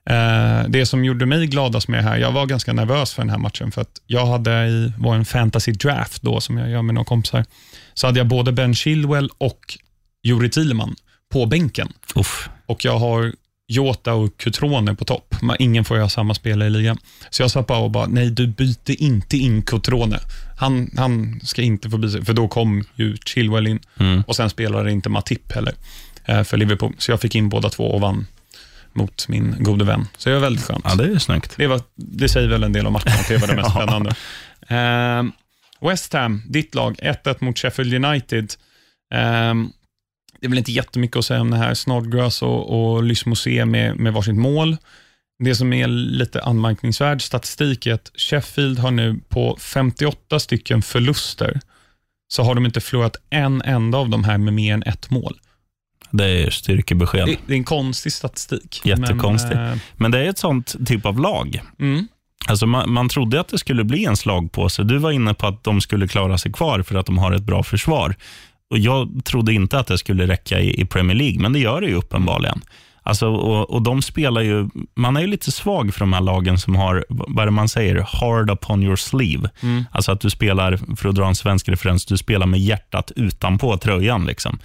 [0.10, 3.30] Eh, det som gjorde mig gladast med det här, jag var ganska nervös för den
[3.30, 6.82] här matchen, för att jag hade i var en fantasy draft då, som jag gör
[6.82, 7.46] med några kompisar,
[7.94, 9.78] så hade jag både Ben Chilwell och
[10.24, 10.96] Juri Thielemann
[11.32, 11.94] på bänken.
[12.16, 12.50] Uff.
[12.66, 13.34] Och jag har
[13.68, 15.36] Jota och Cutrone på topp.
[15.60, 16.98] Ingen får ha samma spelare i ligan.
[17.30, 20.20] Så jag sa bara och bara, nej du byter inte in Cutrone.
[20.62, 24.24] Han, han ska inte få byta, för då kom ju Chilwell in Mm.
[24.28, 25.74] och sen spelade inte Matip heller
[26.26, 26.94] eh, för Liverpool.
[26.98, 28.28] Så jag fick in båda två och vann
[28.94, 30.08] mot min gode vän.
[30.18, 30.86] Så det var väldigt skönt.
[30.88, 31.54] Ja, det är ju snyggt.
[31.58, 34.16] Det, var, det säger väl en del om matchen, att det var det mest spännande.
[34.68, 35.32] Ehm,
[35.82, 38.54] West Ham, ditt lag, 1-1 mot Sheffield United.
[39.14, 39.70] Ehm,
[40.40, 41.74] det är väl inte jättemycket att säga om det här.
[41.74, 44.78] Snodgrass och, och Lysmosé med, med varsitt mål.
[45.44, 51.60] Det som är lite anmärkningsvärd statistik är att Sheffield har nu på 58 stycken förluster,
[52.28, 55.40] så har de inte förlorat en enda av de här med mer än ett mål.
[56.12, 57.28] Det är styrkebesked.
[57.28, 58.82] Det, det är en konstig statistik.
[58.86, 59.56] Jättekonstig.
[59.56, 61.62] Men, eh, Men det är ett sånt typ av lag.
[61.80, 62.08] mm,
[62.48, 64.84] Alltså man, man trodde att det skulle bli en slagpåse.
[64.84, 67.44] Du var inne på att de skulle klara sig kvar för att de har ett
[67.44, 68.16] bra försvar.
[68.70, 71.82] Och Jag trodde inte att det skulle räcka i, i Premier League, men det gör
[71.82, 72.62] det ju uppenbarligen.
[73.04, 76.58] Alltså, och, och de spelar ju, man är ju lite svag för de här lagen
[76.58, 79.50] som har, vad är det man säger, hard upon your sleeve.
[79.62, 79.84] Mm.
[79.92, 83.78] Alltså att du spelar, för att dra en svensk referens, du spelar med hjärtat utanpå
[83.78, 84.26] tröjan.
[84.26, 84.60] Liksom.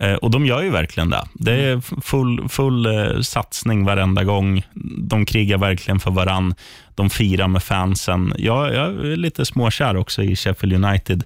[0.00, 1.24] Eh, och de gör ju verkligen det.
[1.34, 4.62] Det är full, full eh, satsning varenda gång.
[4.98, 6.54] De krigar verkligen för varann.
[6.94, 8.34] De firar med fansen.
[8.38, 11.24] Jag, jag är lite småkär också i Sheffield United.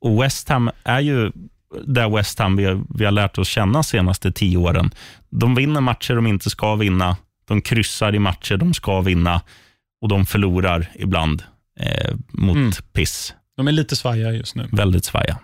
[0.00, 1.32] Och West Ham är ju
[1.86, 4.90] där West Ham vi, vi har lärt oss känna senaste tio åren.
[5.30, 7.16] De vinner matcher de inte ska vinna.
[7.48, 9.40] De kryssar i matcher de ska vinna.
[10.02, 11.42] Och de förlorar ibland
[11.80, 12.72] eh, mot Mm.
[12.92, 13.34] piss.
[13.56, 14.68] de är lite svajiga just nu.
[14.72, 15.38] Väldigt svaja.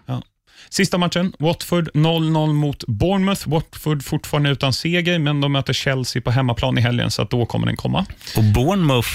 [0.70, 3.48] Sista matchen, Watford 0-0 mot Bournemouth.
[3.48, 7.66] Watford fortfarande utan seger, men de möter Chelsea på hemmaplan i helgen, så då kommer
[7.66, 8.06] den komma.
[8.36, 9.08] Och Bournemouth,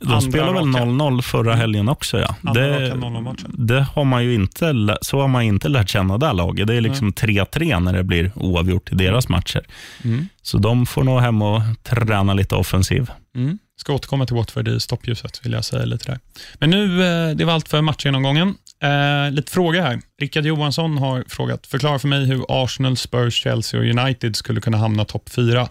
[0.00, 0.84] de Andra spelade väl raka.
[0.84, 2.18] 0-0 förra helgen också.
[2.18, 2.36] Ja.
[2.42, 3.54] Andra Det, raka 0-0-matchen.
[3.58, 6.66] det har man ju inte, så har man inte lärt känna det här laget.
[6.66, 9.66] Det är liksom 3-3 när det blir oavgjort i deras matcher.
[10.04, 10.28] Mm.
[10.42, 13.10] Så de får nog hem och träna lite offensiv.
[13.36, 13.58] Mm.
[13.78, 16.18] Ska återkomma till Watford i stoppljuset, vill jag säga lite där.
[16.58, 18.54] Men nu, eh, det var allt för matchgenomgången.
[18.82, 20.00] Eh, lite frågor här.
[20.20, 24.78] Rickard Johansson har frågat, förklara för mig hur Arsenal, Spurs, Chelsea och United skulle kunna
[24.78, 25.68] hamna topp fyra.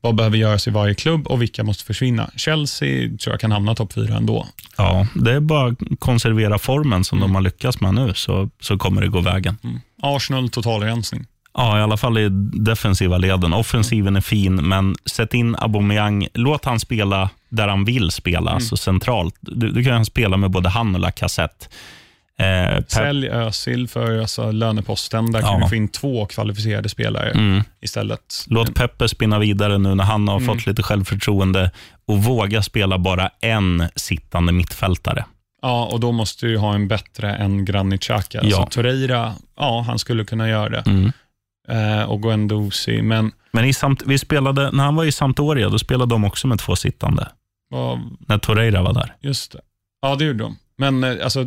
[0.00, 2.30] Vad behöver göras i varje klubb och vilka måste försvinna?
[2.36, 4.46] Chelsea tror jag kan hamna topp fyra ändå.
[4.76, 8.78] Ja, det är bara att konservera formen som de har lyckats med nu, så, så
[8.78, 9.56] kommer det gå vägen.
[9.64, 9.80] Mm.
[10.02, 11.26] Arsenal, totalrensning.
[11.54, 13.52] Ja, i alla fall i defensiva leden.
[13.52, 16.28] Offensiven är fin, men sätt in Aubameyang.
[16.34, 19.34] Låt han spela där han vill spela, alltså centralt.
[19.40, 21.66] Du, du kan spela med både han och Lacazette.
[22.38, 25.32] Eh, Sälj Özil för alltså, löneposten.
[25.32, 25.60] Där kan Ja.
[25.64, 27.62] du få in två kvalificerade spelare mm.
[27.80, 28.44] istället.
[28.46, 30.46] Låt Peppe spinna vidare nu när han har Mm.
[30.46, 31.70] fått lite självförtroende
[32.06, 35.24] och våga spela bara en sittande mittfältare.
[35.62, 38.40] Ja, och då måste du ha en bättre än Granit Xhaka.
[38.40, 38.66] Alltså, Ja.
[38.70, 40.82] Torreira, ja, han skulle kunna göra det.
[40.86, 41.12] Mm.
[41.68, 45.78] Eh, och Guendouzi, men Men i samt, vi spelade, när han var i Sampdoria, då
[45.78, 47.28] spelade de också med två sittande.
[47.70, 49.14] vad, När Torreira var där.
[49.20, 49.60] just det.
[50.02, 50.56] Ja, det gjorde de.
[50.78, 51.46] Men eh, alltså,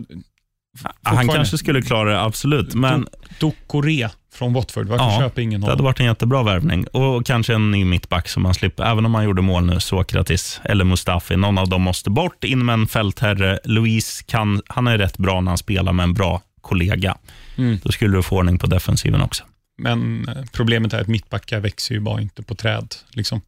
[1.04, 2.74] Han kanske skulle klara det, absolut.
[2.74, 3.08] Men
[3.40, 5.86] Doucouré från Watford, varför Ja, köper ingen Det hade honom?
[5.86, 6.88] varit en jättebra värvning.
[6.88, 8.84] Och kanske en ny mittback som man slipper.
[8.84, 11.36] Även om man gjorde mål nu, Sokratis eller Mustafi.
[11.38, 12.44] Någon av dem måste bort.
[12.44, 13.60] In med en fältherre.
[13.64, 17.18] Louise kan, han är rätt bra när han spelar med en bra kollega.
[17.58, 17.80] Mm.
[17.84, 19.44] Då skulle du få ordning på defensiven också.
[19.78, 22.96] Men eh, problemet är att mittbackar växer ju bara inte på träd.
[23.12, 23.42] Liksom.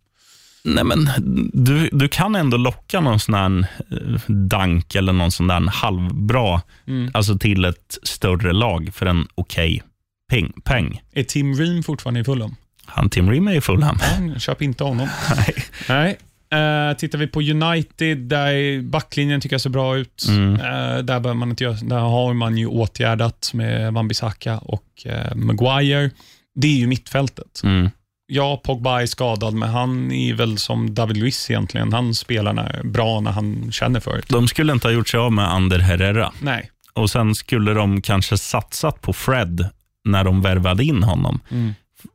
[0.63, 1.09] Nej, men
[1.53, 6.61] du, du kan ändå locka någon sån här eh, dank eller någon sån där halvbra
[6.87, 7.11] Mm.
[7.13, 9.83] alltså till ett större lag för en okej
[10.31, 11.01] peng, peng.
[11.13, 12.55] Är Tim Ream fortfarande i Fulham?
[12.85, 13.99] Han Tim Ream är i Fulham.
[14.37, 15.07] Köp inte honom.
[15.35, 15.55] Nej.
[15.89, 16.17] Nej.
[16.53, 20.25] Uh, tittar vi på United, där backlinjen tycker jag ser bra ut.
[20.29, 20.55] Mm.
[20.55, 26.09] Eh, där, man inte göra, där har man ju åtgärdat med Wan-Bissaka och uh, Maguire.
[26.55, 27.61] Det är ju mittfältet.
[27.63, 27.89] Mm.
[28.35, 31.93] Ja, Pogba är skadad, men han är väl som David Luiz egentligen.
[31.93, 34.23] Han spelar när, bra när han känner för det.
[34.27, 36.31] De skulle inte ha gjort sig av med Ander Herrera.
[36.39, 36.71] Nej.
[36.93, 39.69] Och Sen skulle de kanske satsat på Fred
[40.05, 41.39] när de värvade in honom.
[41.49, 41.73] Mm.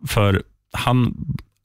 [0.08, 0.42] För
[0.72, 1.14] han,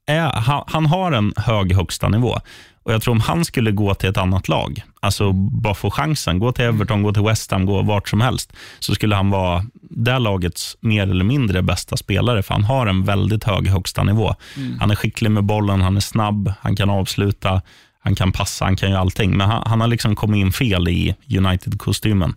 [0.06, 2.38] är, han, han har en hög högsta nivå.
[2.82, 6.38] Och Jag tror om han skulle gå till ett annat lag, alltså bara få chansen,
[6.38, 9.64] gå till Everton, gå till West Ham, gå vart som helst, så skulle han vara
[9.96, 14.34] det lagets mer eller mindre bästa spelare, för han har en väldigt hög högsta nivå.
[14.80, 17.62] Han är skicklig med bollen, han är snabb, han kan avsluta,
[18.00, 19.36] han kan passa, han kan göra allting.
[19.36, 22.34] Men han, han har liksom kommit in fel i United-kostymen.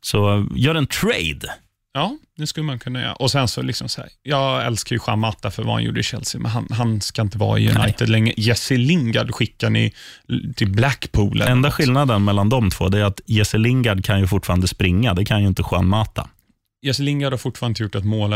[0.00, 1.52] Så gör en trade.
[1.92, 3.12] Ja, det skulle man kunna göra.
[3.12, 6.00] Och sen så liksom så här, jag älskar ju Juan Mata för vad han gjorde
[6.00, 8.34] i Chelsea, men han, han ska inte vara i United längre.
[8.36, 9.92] Jesse Lingard skickar ni
[10.56, 11.40] till Blackpool.
[11.40, 11.74] Enda något.
[11.74, 15.14] skillnaden mellan de två är att Jesse Lingard kan ju fortfarande springa.
[15.14, 16.28] Det kan ju inte Juan Mata.
[16.82, 18.32] Jesse Lingard har fortfarande inte gjort ett mål,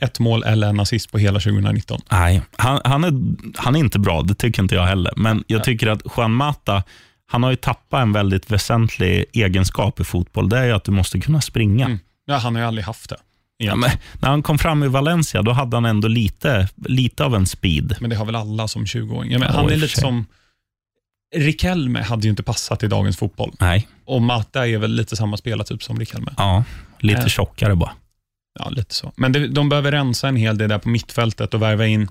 [0.00, 2.00] ett mål eller en assist på hela 2019.
[2.10, 3.12] Nej, han, han, är,
[3.56, 4.22] han är inte bra.
[4.22, 5.12] Det tycker inte jag heller.
[5.16, 6.82] Men jag tycker att Juan Mata,
[7.26, 10.48] han har ju tappat en väldigt väsentlig egenskap i fotboll.
[10.48, 11.84] Det är ju att du måste kunna springa.
[11.86, 11.98] Mm.
[12.26, 13.16] Ja, han har ju aldrig haft det.
[13.58, 17.46] Ja, när han kom fram i Valencia, då hade han ändå lite, lite av en
[17.46, 17.96] speed.
[18.00, 19.30] Men det har väl alla som 20-åring.
[19.30, 20.26] Ja, han är lite som...
[21.36, 23.52] Rikelme hade ju inte passat i dagens fotboll.
[23.60, 26.32] Nej, Och Mata är väl lite samma spelartyp som Rikelme.
[26.36, 26.64] ja,
[26.98, 27.26] lite Äh.
[27.26, 27.92] tjockare bara.
[28.58, 29.12] Ja, lite så.
[29.16, 32.08] Men det, de behöver rensa en hel del där på mittfältet och värva in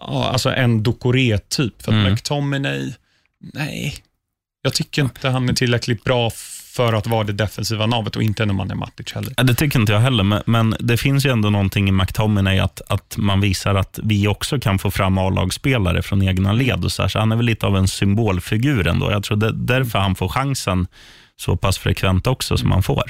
[0.00, 1.82] ja, alltså en Ducoré-typ.
[1.82, 2.12] För att Mm.
[2.12, 2.92] McTominay,
[3.54, 3.94] nej.
[4.62, 6.30] Jag tycker inte han är tillräckligt bra
[6.74, 9.34] för att vara det defensiva navet och inte när man är Matic heller.
[9.36, 12.58] Ja, Det tycker inte jag heller, men, men det finns ju ändå någonting i McTominay
[12.58, 16.84] att, att man visar att vi också kan få fram A-lagsspelare från egna led.
[16.84, 19.10] Och så, här, så han är väl lite av en symbolfigur ändå.
[19.10, 20.86] Jag tror det är därför han får chansen
[21.36, 23.02] så pass frekvent också som han får.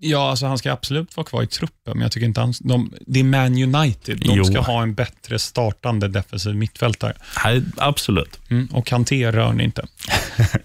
[0.00, 2.54] Ja, alltså han ska absolut vara kvar i truppen, men jag tycker inte han...
[2.60, 4.18] De, det är Man United.
[4.20, 4.44] De Jo.
[4.44, 7.12] ska ha en bättre startande defensiv mittfältare.
[7.44, 8.40] Nej, absolut.
[8.50, 9.86] Mm, och Kanté rör ni inte.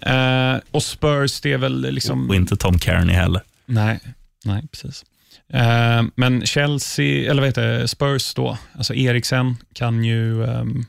[0.00, 2.28] eh, och Spurs, det är väl liksom...
[2.28, 3.42] Och inte Tom Kearney heller.
[3.66, 4.00] Nej,
[4.44, 5.04] nej precis.
[5.52, 10.84] Eh, men Chelsea, eller vad heter det, Spurs då, alltså Eriksen kan ju, ehm,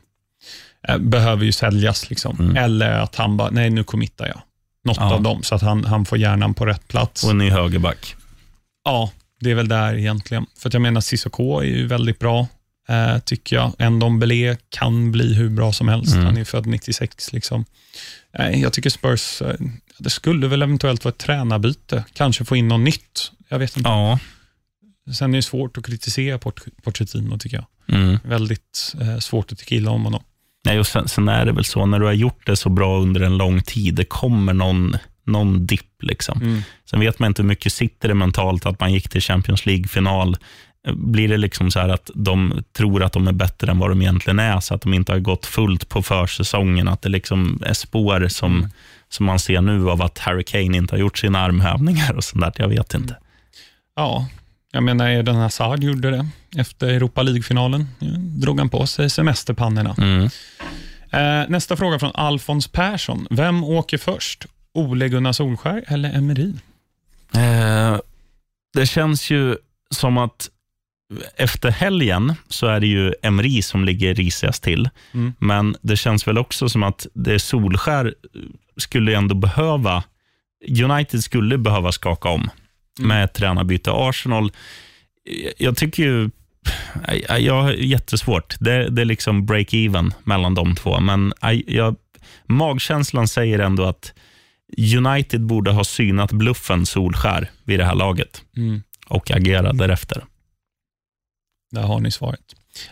[0.88, 2.10] eh, behöver ju säljas.
[2.10, 2.36] Liksom.
[2.40, 2.56] Mm.
[2.56, 4.40] Eller att han bara, nej nu committar jag.
[4.84, 5.14] Något Ja.
[5.14, 7.24] av dem, så att han, han får hjärnan på rätt plats.
[7.24, 8.16] Och en ny högerback.
[8.84, 9.10] Ja,
[9.40, 10.46] det är väl där egentligen.
[10.58, 12.46] För jag menar, Cissoko är ju väldigt bra,
[12.88, 13.92] eh, tycker jag.
[13.92, 16.12] Ndombele kan bli hur bra som helst.
[16.14, 16.26] Mm.
[16.26, 17.32] Han är född 96.
[17.32, 17.64] Liksom.
[18.38, 19.54] Eh, jag tycker Spurs, eh,
[19.98, 22.04] det skulle väl eventuellt vara ett tränarbyte.
[22.12, 23.32] Kanske få in något nytt.
[23.48, 23.88] Jag vet inte.
[23.90, 24.18] Ja.
[25.14, 27.96] Sen är det svårt att kritisera Port- Pochettino, tycker jag.
[27.98, 28.18] Mm.
[28.24, 30.22] Väldigt eh, svårt att tycka illa om honom.
[30.64, 33.00] Nej, och sen, sen är det väl så, när du har gjort det så bra
[33.00, 36.02] under en lång tid, det kommer någon, någon dipp.
[36.02, 36.42] Liksom.
[36.42, 36.62] Mm.
[36.90, 40.36] Sen vet man inte hur mycket sitter det mentalt att man gick till Champions League-final.
[40.94, 44.02] Blir det liksom så här att de tror att de är bättre än vad de
[44.02, 47.72] egentligen är, så att de inte har gått fullt på försäsongen, att det liksom är
[47.72, 48.70] spår som, Mm.
[49.08, 52.40] som man ser nu av att Harry Kane inte har gjort sina armhävningar och sånt
[52.44, 52.52] där.
[52.56, 53.16] Jag vet inte.
[53.96, 54.26] Ja,
[54.72, 57.86] jag menar Eden Hazard gjorde det efter Europa League-finalen.
[58.40, 59.94] Drog han på sig semesterpannorna.
[59.98, 60.28] Mm.
[61.10, 63.26] Eh, nästa fråga från Alfons Persson.
[63.30, 64.46] Vem åker först?
[64.74, 66.52] Ole Gunnar Solskär eller Emery?
[67.34, 68.00] Eh,
[68.74, 69.56] det känns ju
[69.90, 70.50] som att
[71.36, 74.88] efter helgen så är det ju Emri som ligger risigast till.
[75.12, 75.32] Mm.
[75.38, 78.14] Men det känns väl också som att det Solskär
[78.76, 80.04] skulle ändå behöva,
[80.84, 82.50] United skulle behöva skaka om
[83.00, 83.90] med ett tränarbyte.
[83.92, 84.52] Arsenal,
[85.58, 86.30] jag tycker ju,
[87.38, 88.54] jag har jättesvårt.
[88.60, 91.32] Det, det är liksom break-even mellan de två, men
[91.66, 91.96] jag,
[92.46, 94.12] magkänslan säger ändå att
[94.98, 98.82] United borde ha synat bluffen Solskär vid det här laget Mm.
[99.08, 100.24] och agera därefter.
[101.70, 102.40] Där har ni svaret.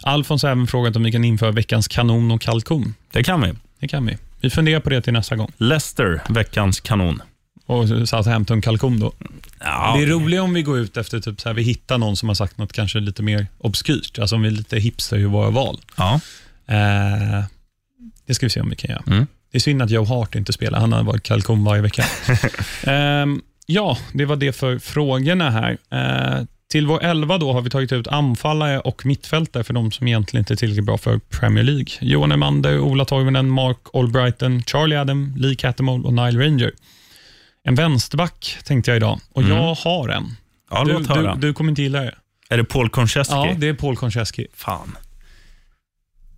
[0.02, 2.94] Alfons har även frågat om vi kan införa veckans kanon och kalkon.
[3.12, 3.52] Det kan vi.
[3.80, 4.16] Det kan vi.
[4.40, 5.52] Vi funderar på det till nästa gång.
[5.56, 7.22] Leicester, veckans kanon.
[7.66, 9.12] Och Southampton kalkon då.
[9.60, 12.16] Ja, Det är roligt om vi går ut efter typ så här, vi hittar någon
[12.16, 14.18] som har sagt något kanske lite mer obskyrt.
[14.18, 15.80] Alltså om vi är lite hipster i våra val.
[15.96, 16.20] ja.
[16.66, 17.44] Eh,
[18.26, 19.02] det ska vi se om vi kan göra.
[19.06, 19.26] Mm.
[19.52, 20.80] Det är synd att Joe Hart inte spelar.
[20.80, 22.04] Han har varit kalkon varje vecka.
[22.86, 25.78] Ehm, ja, det var det för frågorna här.
[25.90, 30.08] Eh, till vår elva då har vi tagit ut anfallare och mittfältare för de som
[30.08, 31.86] egentligen inte är tillräckligt bra för Premier League.
[32.00, 36.72] Johan Emander, Ola Toivonen, Mark Albrighton, Charlie Adam, Lee Cattermole och Nile Ranger.
[37.64, 39.56] En vänsterback tänkte jag idag och Mm.
[39.56, 40.36] jag har en.
[40.70, 42.14] ja Du, du, du kommer inte gilla det.
[42.48, 43.34] Är det Paul Konchesky?
[43.34, 44.46] Ja, det är Paul Konchesky.
[44.54, 44.96] Fan.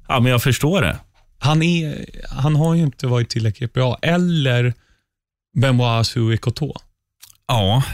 [0.09, 0.97] Ja, men jag förstår det.
[1.39, 3.99] Han, är, han har ju inte varit tillräckligt bra.
[4.03, 4.75] Eller
[5.61, 6.75] Benoit Suekoto.
[7.47, 7.85] Ja,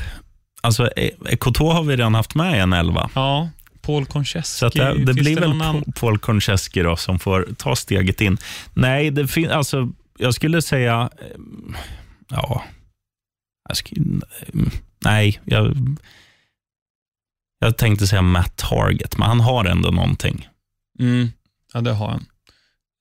[0.60, 0.90] alltså
[1.28, 3.10] Ekoto har vi redan haft med i en elva.
[3.14, 4.58] Ja, Paul Konchesky.
[4.58, 5.84] Så det, det blir väl någon annan?
[5.84, 8.38] Pa- Paul Konchesky då som får ta steget in.
[8.74, 9.88] Nej, det fin- alltså,
[10.18, 11.10] jag skulle säga...
[11.20, 11.26] eh,
[12.28, 12.64] Ja...
[13.68, 14.20] Jag skulle,
[15.04, 15.76] nej, jag,
[17.58, 20.48] jag tänkte säga Matt Target, men han har ändå någonting.
[21.00, 21.28] Mm,
[21.74, 22.26] ja, det har han.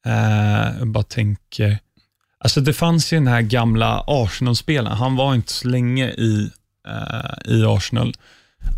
[0.06, 1.80] Eh, jag bara tänker.
[2.40, 6.52] Alltså det fanns ju den här gamla Arsenal-spelaren, han var inte så länge i,
[6.88, 8.14] eh, i Arsenal.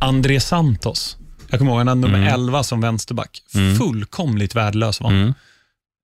[0.01, 1.17] André Santos.
[1.49, 2.33] Jag kommer ihåg, han hade nummer Mm.
[2.33, 3.41] 11 som vänsterback.
[3.55, 3.75] Mm.
[3.77, 5.19] Fullkomligt värdelös var han.
[5.21, 5.33] Mm.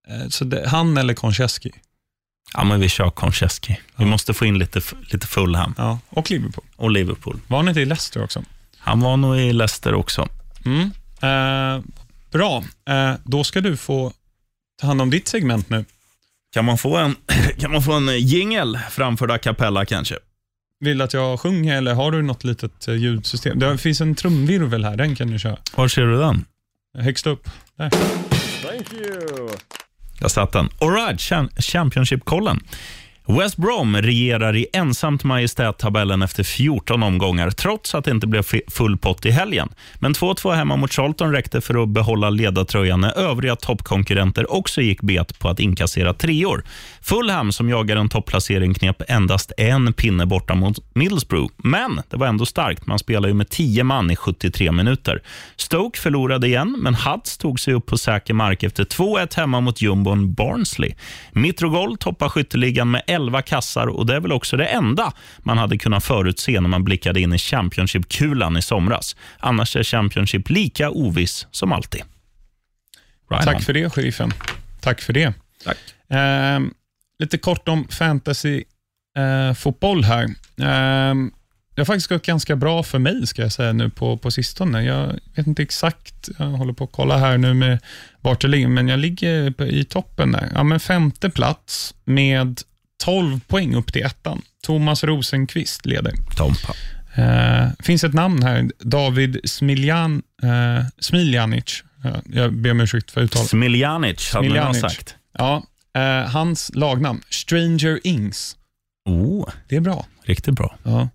[0.08, 1.70] Eh, Så det, han eller Konchesky.
[2.54, 3.72] Ja, men vi kör Konchesky.
[3.96, 4.06] Vi Ja.
[4.06, 4.80] måste få in lite,
[5.12, 6.64] lite Fulham Ja, och Liverpool.
[6.76, 7.40] och Liverpool.
[7.46, 8.42] Var han inte i Leicester också?
[8.78, 10.28] Han var nog i Leicester också.
[10.64, 10.90] Mm.
[11.20, 11.84] Eh,
[12.30, 14.12] bra, eh, då ska du få
[14.80, 15.84] ta hand om ditt segment nu.
[16.52, 17.16] Kan man få en,
[17.58, 20.14] kan man få en jingel framförd a cappella kanske?
[20.80, 23.58] Vill du att jag sjunger eller har du något litet eh, ljudsystem?
[23.58, 25.58] Det finns en trumvirvel här, den kan du köra.
[25.76, 26.44] Var ser du den?
[26.98, 27.50] Högst upp.
[27.76, 27.90] Där.
[27.90, 29.50] Thank you.
[30.20, 30.68] Jag satt den.
[30.80, 32.60] Alright, Cham- Championship-kollen.
[33.30, 38.98] West Brom regerar i ensamt majestät-tabellen efter 14 omgångar, trots att det inte blev full
[38.98, 39.68] pott i helgen.
[39.98, 45.00] Men 2-2 hemma mot Charlton räckte för att behålla ledartröjan när övriga toppkonkurrenter också gick
[45.00, 46.64] bet på att inkassera treor.
[47.02, 51.52] Fulham, som jagar en topplacering, knep endast en pinne borta mot Middlesbrough.
[51.56, 52.86] Men det var ändå starkt.
[52.86, 55.22] Man spelar ju med 10 man i 73 minuter.
[55.56, 59.82] Stoke förlorade igen, men Huds tog sig upp på säker mark efter 2-1 hemma mot
[59.82, 60.94] jumbon Barnsley.
[61.32, 65.78] Mitrogol toppar skytteligan med 11 kassar och det är väl också det enda man hade
[65.78, 69.16] kunnat förutse när man blickade in i Championship-kulan i somras.
[69.38, 72.02] Annars är Championship lika oviss som alltid.
[73.30, 74.32] Right Tack för det, sheriffen.
[74.80, 75.34] Tack för det.
[75.64, 75.78] Tack.
[76.18, 76.60] Eh,
[77.18, 80.24] lite kort om fantasy-fotboll här.
[80.60, 81.14] Eh,
[81.74, 84.84] det har faktiskt gått ganska bra för mig, ska jag säga, nu på, på sistone.
[84.84, 87.78] Jag vet inte exakt, jag håller på att kolla här nu med
[88.20, 90.50] vart jag ligger, men jag ligger i toppen där.
[90.54, 92.60] Ja, men femte plats med
[93.04, 94.42] 12 poäng upp till ettan.
[94.62, 96.12] Thomas Rosenqvist leder.
[96.36, 96.74] Tompa.
[97.22, 101.82] Eh, finns ett namn här, David Smiljan, eh, Smiljanic.
[102.04, 103.48] Ja, jag ber om ursäkt för uttalet.
[103.48, 104.80] Smiljanic hade Smiljanic.
[104.80, 105.14] sagt.
[105.38, 105.62] Ja,
[105.96, 108.56] eh, hans lagnamn, Stranger Ings.
[109.04, 110.06] Oh, Det är bra.
[110.24, 110.76] riktigt bra.
[110.82, 111.08] Ja.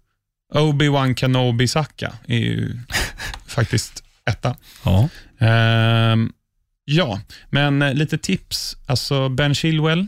[0.53, 2.79] Obi-Wan Kenobi Saka är ju
[3.47, 4.55] faktiskt etta.
[4.85, 5.09] Ja.
[5.39, 6.31] Ehm,
[6.85, 7.19] ja,
[7.49, 8.77] men eh, lite tips.
[8.85, 10.07] Alltså Ben Chilwell,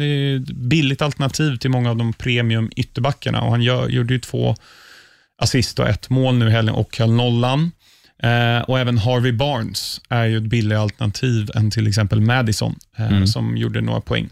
[0.00, 4.14] det är ett billigt alternativ till många av de premium ytterbackarna och han gör, gjorde
[4.14, 4.56] ju två
[5.42, 7.72] assist och ett mål nu helgen och höll nollan.
[8.22, 13.06] Eh, och även Harvey Barnes är ju ett billigare alternativ än till exempel Madison, eh,
[13.12, 13.26] Mm.
[13.26, 14.28] som gjorde några poäng.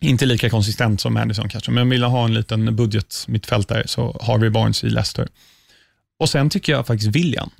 [0.00, 4.50] Inte lika konsistent som Madison kanske, men vill ha en liten budget mittfältare så Harvey
[4.50, 5.28] Barnes i Leicester.
[6.20, 7.50] Och Sen tycker jag faktiskt William.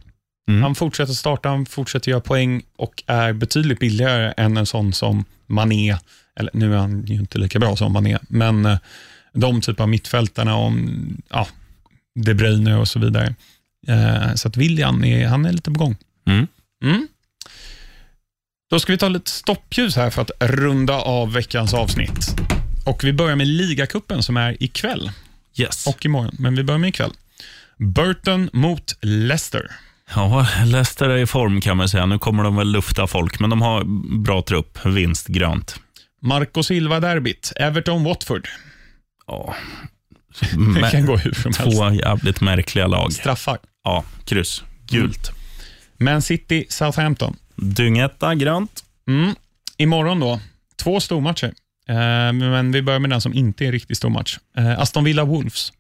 [0.49, 0.63] Mm.
[0.63, 5.25] Han fortsätter starta, han fortsätter göra poäng och är betydligt billigare än en sån som
[5.47, 5.97] Mané.
[6.41, 8.79] Eller nu är han ju inte lika bra som Mané, men eh,
[9.33, 10.99] de typ av mittfältarna om
[11.31, 11.47] ja,
[12.15, 13.35] De Bruyne och så vidare.
[13.89, 15.97] Eh, Så att William är, han är lite på gång.
[16.27, 16.47] Mm.
[16.85, 17.09] Mm.
[18.71, 22.37] Då ska vi ta lite stoppljus här för att runda av veckans avsnitt.
[22.87, 25.11] Och Vi börjar med ligacupen som är ikväll
[25.57, 25.87] Yes.
[25.87, 27.13] och imorgon, men vi börjar med ikväll.
[27.79, 29.71] Burton mot Leicester.
[30.15, 32.07] Ja, Leicester är i form kan man säga.
[32.07, 33.85] Nu kommer de väl lufta folk, men de har
[34.19, 34.87] bra trupp.
[34.87, 35.81] Vinst grönt.
[36.25, 38.49] Marco Silva-derbyt, Everton-Watford.
[39.27, 39.55] Ja.
[40.75, 41.77] Det kan gå hur som helst.
[41.77, 43.13] två jävligt märkliga lag.
[43.13, 43.59] Straffar.
[43.85, 44.63] Ja, kryss.
[44.87, 45.31] Gult.
[45.97, 47.37] Man City, Southampton.
[47.57, 48.85] Dyngetta, grönt.
[49.09, 49.35] Mm.
[49.77, 50.41] Imorgon då,
[50.83, 51.55] två stormatcher.
[51.89, 54.39] Eh, men vi börjar med den som inte är en riktigt stor match.
[54.57, 55.73] Eh, Aston Villa Wolves.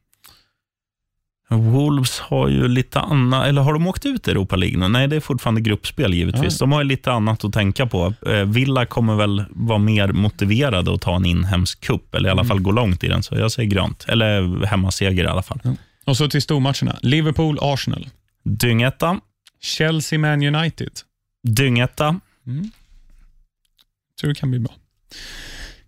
[1.49, 4.89] Wolves har ju lite annat, eller har de åkt ut i Europa League nu?
[4.89, 6.61] Nej, det är fortfarande gruppspel givetvis.
[6.61, 6.65] Ja.
[6.65, 8.15] De har ju lite annat att tänka på.
[8.27, 12.45] Eh, Villa kommer väl vara mer motiverade att ta en inhemsk kupp eller i alla
[12.45, 14.05] fall gå långt i den, så jag säger grönt.
[14.09, 15.61] Eller hemmaseger i alla fall.
[16.05, 16.99] Och så till stormatcherna.
[17.03, 18.09] Liverpool Arsenal.
[18.45, 19.21] Dyngetta,
[19.63, 20.91] Chelsea Man United.
[21.49, 22.21] dyngetta,
[24.21, 24.73] Tror det kan bli bra.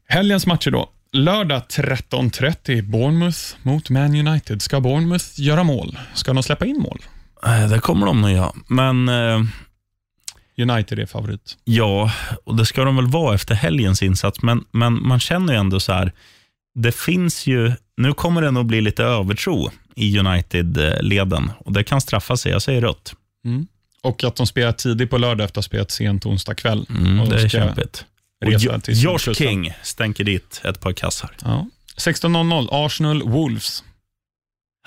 [0.09, 0.91] Helgens matcher då.
[1.17, 4.62] Lördag 13.30 Bournemouth mot Man United.
[4.62, 5.99] Ska Bournemouth göra mål?
[6.14, 6.99] Ska de släppa in mål?
[7.47, 8.53] Eh, det kommer de nog göra.
[8.69, 9.43] Men eh,
[10.59, 11.57] United är favorit.
[11.64, 12.12] Ja,
[12.45, 15.81] och det ska de väl vara efter helgens insats, men, men man känner ju ändå
[15.81, 16.12] så här,
[16.75, 22.01] det finns ju, nu kommer det nog bli lite övertro i United-leden och det kan
[22.01, 22.53] straffa sig.
[22.53, 23.14] Jag säger rött.
[24.03, 26.87] Och att de spelar tidigt på lördag efter att ha spelat sent onsdag kväll.
[26.91, 28.05] Mm, det är ska kämpigt.
[28.45, 29.34] Resa till Sydkusten.
[29.34, 31.30] King stänker dit ett par kassar.
[31.45, 31.66] Ja.
[31.97, 33.84] 16.00 Arsenal Wolves.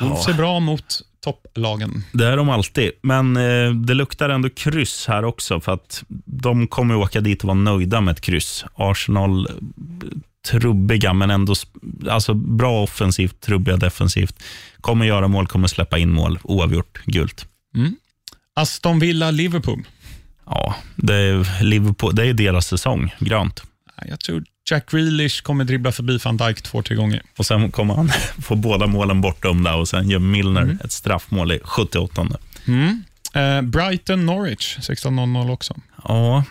[0.02, 0.34] Wolves Ja.
[0.34, 2.04] är bra mot topplagen.
[2.14, 6.68] Det är de alltid, men eh, det luktar ändå kryss här också, för att de
[6.68, 8.66] kommer åka dit och vara nöjda med ett kryss.
[8.76, 9.54] Arsenal, eh,
[10.52, 11.54] trubbiga, men ändå
[12.10, 14.44] alltså bra offensivt, trubbiga defensivt.
[14.82, 16.40] Kommer göra mål, kommer släppa in mål.
[16.44, 17.46] Oavgjort, gult.
[18.54, 19.84] Aston Villa Liverpool.
[20.50, 23.64] Ja, det är, Liverpool, det är deras säsong, grönt.
[23.98, 27.22] Ja, Jag tror Jack Grealish kommer dribbla förbi van Dijk två, tre gånger.
[27.38, 28.10] Och sen kommer han
[28.42, 32.28] få båda målen bortdömda och sen gör Milner ett straffmål i 78.
[32.68, 33.04] Mm.
[33.34, 35.76] Eh, Brighton Norwich 16.00 också.
[36.04, 36.44] Ja,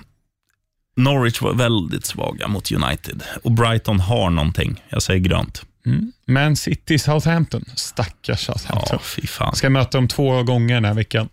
[0.96, 4.82] Norwich var väldigt svaga mot United och Brighton har någonting.
[4.88, 5.62] Jag säger grönt.
[5.86, 6.12] Mm.
[6.26, 7.64] Man City Southampton.
[7.76, 8.98] Stackars Ja, Southampton.
[9.02, 9.56] fy fan.
[9.56, 11.28] Ska möta dem två gånger den här veckan.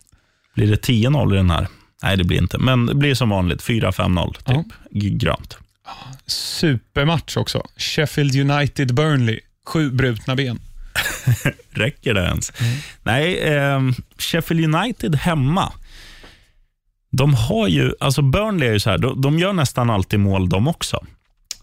[0.56, 1.68] Blir det 10-0 i den här?
[2.04, 2.58] Nej, det blir inte.
[2.58, 4.34] Men det blir som vanligt 4-5-0.
[4.34, 4.44] Typ.
[4.46, 4.64] Ja.
[4.92, 5.58] Grönt.
[6.26, 7.68] Supermatch också.
[7.78, 9.40] Sheffield United Burnley.
[9.66, 10.60] Sju brutna ben.
[11.72, 12.54] Räcker det ens?
[13.04, 13.82] Nej, eh,
[14.18, 15.74] Sheffield United hemma.
[17.12, 20.50] De har ju, alltså Burnley är ju så här, de, de gör nästan alltid mål
[20.50, 21.06] de också.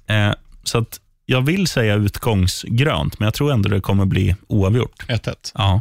[0.06, 0.32] Eh,
[0.64, 5.02] så att jag vill säga utgångsgrönt, men jag tror ändå det kommer bli oavgjort.
[5.08, 5.52] 1-1.
[5.54, 5.80] Ja.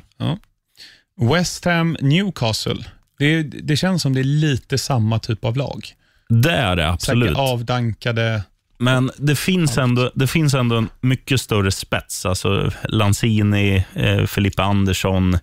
[1.17, 2.85] West Ham Newcastle.
[3.21, 5.85] Det, det känns som det är lite samma typ av lag.
[6.29, 7.29] Det är det absolut.
[7.29, 8.43] Säkert avdankade.
[8.77, 12.25] Men det finns, ändå, det finns ändå en mycket större spets.
[12.25, 15.33] Alltså Lanzini, eh, Filippa Andersson,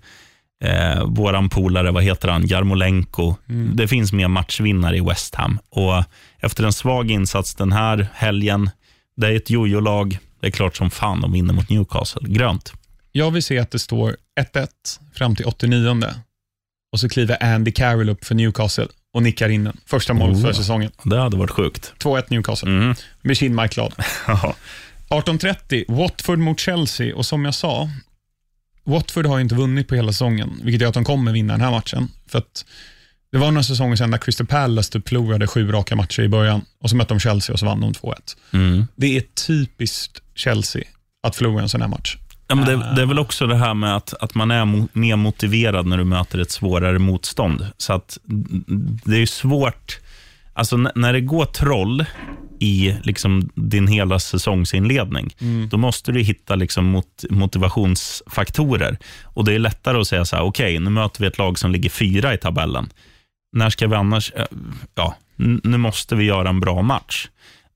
[0.64, 3.34] eh, våran polare, vad heter han, Jarmolenko.
[3.74, 5.58] Det finns mer matchvinnare i West Ham.
[5.70, 6.04] Och
[6.40, 8.70] efter en svag insats den här helgen,
[9.16, 10.18] det är ett jojo-lag.
[10.40, 12.28] Det är klart som fan de vinner mot Newcastle.
[12.28, 12.72] Grönt.
[13.12, 14.68] Jag vill se att det står 1-1
[15.14, 15.94] fram till 89
[16.92, 19.76] och så kliver Andy Carroll upp för Newcastle och nickar in den.
[19.86, 20.52] Första målet för Oh.
[20.54, 20.90] säsongen.
[21.04, 21.92] Det hade varit sjukt.
[21.98, 22.68] 2-1 Newcastle.
[22.70, 22.94] Mm.
[23.22, 23.94] Blir Kinmark glad.
[24.26, 24.54] Ja.
[25.10, 27.16] 18.30, Watford mot Chelsea.
[27.16, 27.90] Och som jag sa,
[28.84, 31.70] Watford har inte vunnit på hela säsongen, vilket gör att de kommer vinna den här
[31.70, 32.08] matchen.
[32.26, 32.64] För att
[33.32, 36.64] det var några säsonger sedan där Crystal Palace typ förlorade sju raka matcher i början
[36.80, 38.14] och så mötte de Chelsea och så vann de 2-1.
[38.52, 38.86] Mm.
[38.96, 40.82] Det är typiskt Chelsea
[41.22, 42.16] att förlora en sån här match.
[42.48, 44.88] Ja, men det, det är väl också det här med att, att man är mo,
[44.92, 47.66] mer motiverad när du möter ett svårare motstånd.
[47.76, 48.64] Så att mm,
[49.04, 49.98] det är svårt,
[50.52, 52.04] alltså när det går troll
[52.60, 55.34] i liksom din hela säsongsinledning,
[55.70, 58.98] då måste du hitta liksom mot, motivationsfaktorer.
[59.24, 61.70] Och Det är lättare att säga så här, okej, nu möter vi ett lag som
[61.70, 62.88] ligger fyra i tabellen.
[63.52, 64.44] När ska vi annars, eh,
[64.94, 67.28] ja, nu måste vi göra en bra match.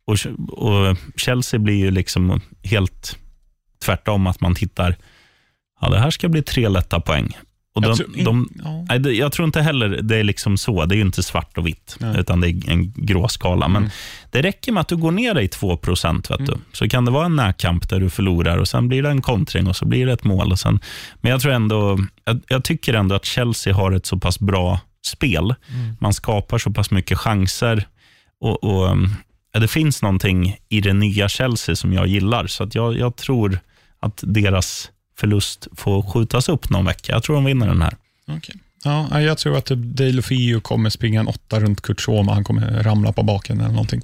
[0.06, 0.16] Och,
[0.48, 3.18] och Chelsea blir ju liksom helt
[3.82, 4.96] tvärtom, att man tittar,
[5.80, 7.36] ja det här ska bli tre lätta poäng.
[7.74, 8.98] Och Jag de, tror in- de, ja.
[8.98, 10.84] nej, jag tror inte heller det är liksom så.
[10.84, 12.20] Det är ju inte svart och vitt, Nej.
[12.20, 13.68] utan det är en grå skala.
[13.68, 13.90] Men Mm.
[14.30, 15.78] det räcker med att du går ner dig 2
[16.28, 16.54] vet du.
[16.72, 19.66] Så kan det vara en närkamp där du förlorar och sen blir det en kontring
[19.66, 20.52] och så blir det ett mål.
[20.52, 20.80] Och sen,
[21.20, 24.80] men jag, tror ändå, jag, jag tycker ändå att Chelsea har ett så pass bra
[25.06, 25.54] spel.
[25.68, 25.96] Mm.
[26.00, 27.86] Man skapar så pass mycket chanser.
[28.40, 28.96] och, och
[29.52, 32.46] ja, Det finns någonting i det nya Chelsea som jag gillar.
[32.46, 33.58] Så att jag, jag tror
[34.02, 37.12] att deras förlust får skjutas upp någon vecka.
[37.12, 37.96] Jag tror de vinner den här.
[38.28, 38.54] Okej.
[38.84, 42.34] Ja, jag tror att typ Deulofeu kommer springa en åtta runt Kurt Schoma.
[42.34, 44.02] Han kommer ramla på baken eller någonting.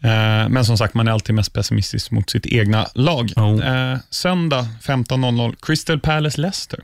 [0.00, 3.32] Eh, men som sagt, man är alltid mest pessimistisk mot sitt egna lag.
[3.36, 6.80] Eh, söndag 15.00, Crystal Palace Leicester.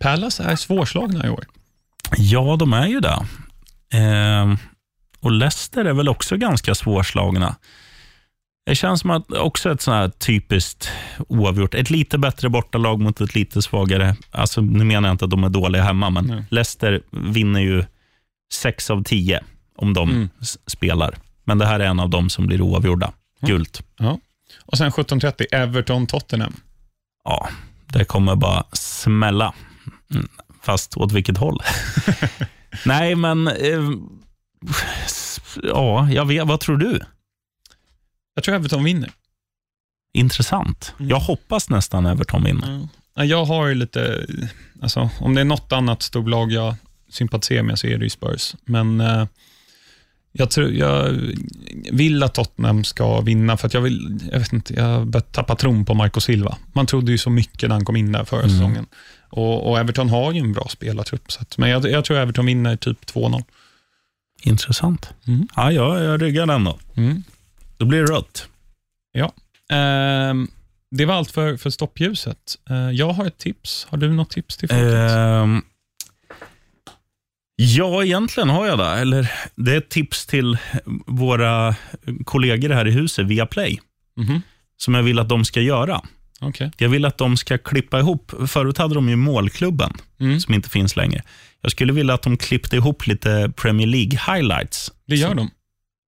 [0.00, 1.44] Palace är svårslagna i år.
[2.16, 3.26] Ja, de är ju det.
[3.98, 4.54] Eh,
[5.20, 7.56] och Leicester är väl också ganska svårslagna.
[8.68, 10.90] Det känns som att också ett sånt här typiskt
[11.28, 11.74] oavgjort.
[11.74, 14.16] Ett lite bättre bortalag mot ett lite svagare.
[14.30, 16.44] Alltså, nu menar jag inte att de är dåliga hemma, men Nej.
[16.50, 17.84] Leicester vinner ju
[18.52, 19.40] sex av tio
[19.76, 20.28] om de Mm.
[20.66, 21.14] spelar.
[21.44, 23.12] Men det här är en av dem som blir oavgjorda.
[23.40, 23.82] Gult.
[23.98, 24.18] Ja.
[24.66, 26.52] Och sen 17.30, Everton-Tottenham.
[27.24, 27.48] Ja,
[27.86, 29.54] det kommer bara smälla.
[30.14, 30.28] Mm,
[30.62, 31.62] Fast åt vilket håll?
[32.84, 33.48] Nej, men...
[33.48, 33.80] Eh,
[35.62, 36.46] ja, jag vet.
[36.46, 37.00] Vad tror du?
[38.38, 39.10] Jag tror Everton vinner.
[40.12, 40.94] Intressant.
[40.98, 41.10] Mm.
[41.10, 42.88] Jag hoppas nästan Everton vinner.
[43.14, 44.26] Ja, Jag har ju lite,
[44.82, 46.74] alltså, om det är något annat storlag jag
[47.10, 48.54] sympatiserar med så är det ju Spurs.
[48.64, 49.26] Men eh,
[50.32, 51.18] jag, tror, jag
[51.92, 55.32] vill att Tottenham ska vinna, för att jag vill, jag vet inte, jag har börjat
[55.32, 56.56] tappa tron på Marco Silva.
[56.72, 58.50] Man trodde ju så mycket när han kom in där förra Mm.
[58.50, 58.86] säsongen.
[59.30, 62.46] Och, och Everton har ju en bra spelartrupp, så att, men jag, jag tror Everton
[62.46, 63.42] vinner typ 2-0.
[64.42, 65.10] Intressant.
[65.26, 65.48] Mm.
[65.56, 66.78] Ja, jag, jag ryggar den då.
[66.94, 67.22] Mm.
[67.78, 68.48] Då blir det rött.
[69.70, 70.48] Ehm,
[70.90, 72.38] det var allt för, för stoppljuset.
[72.70, 73.86] Eh, jag har ett tips.
[73.90, 75.10] Har du något tips till folket?
[75.10, 75.62] Ehm,
[77.56, 78.86] ja, egentligen har jag det.
[78.88, 80.58] Eller, det är ett tips till
[81.06, 81.74] våra
[82.24, 83.80] kollegor här i huset via Play,
[84.16, 84.42] Mhm.
[84.76, 86.02] som jag vill att de ska göra.
[86.40, 86.70] Okej.
[86.78, 90.40] Jag vill att de ska klippa ihop, förut hade de ju målklubben, Mm.
[90.40, 91.22] som inte finns längre.
[91.60, 94.92] Jag skulle vilja att de klippte ihop lite Premier League highlights.
[95.06, 95.50] Det gör de.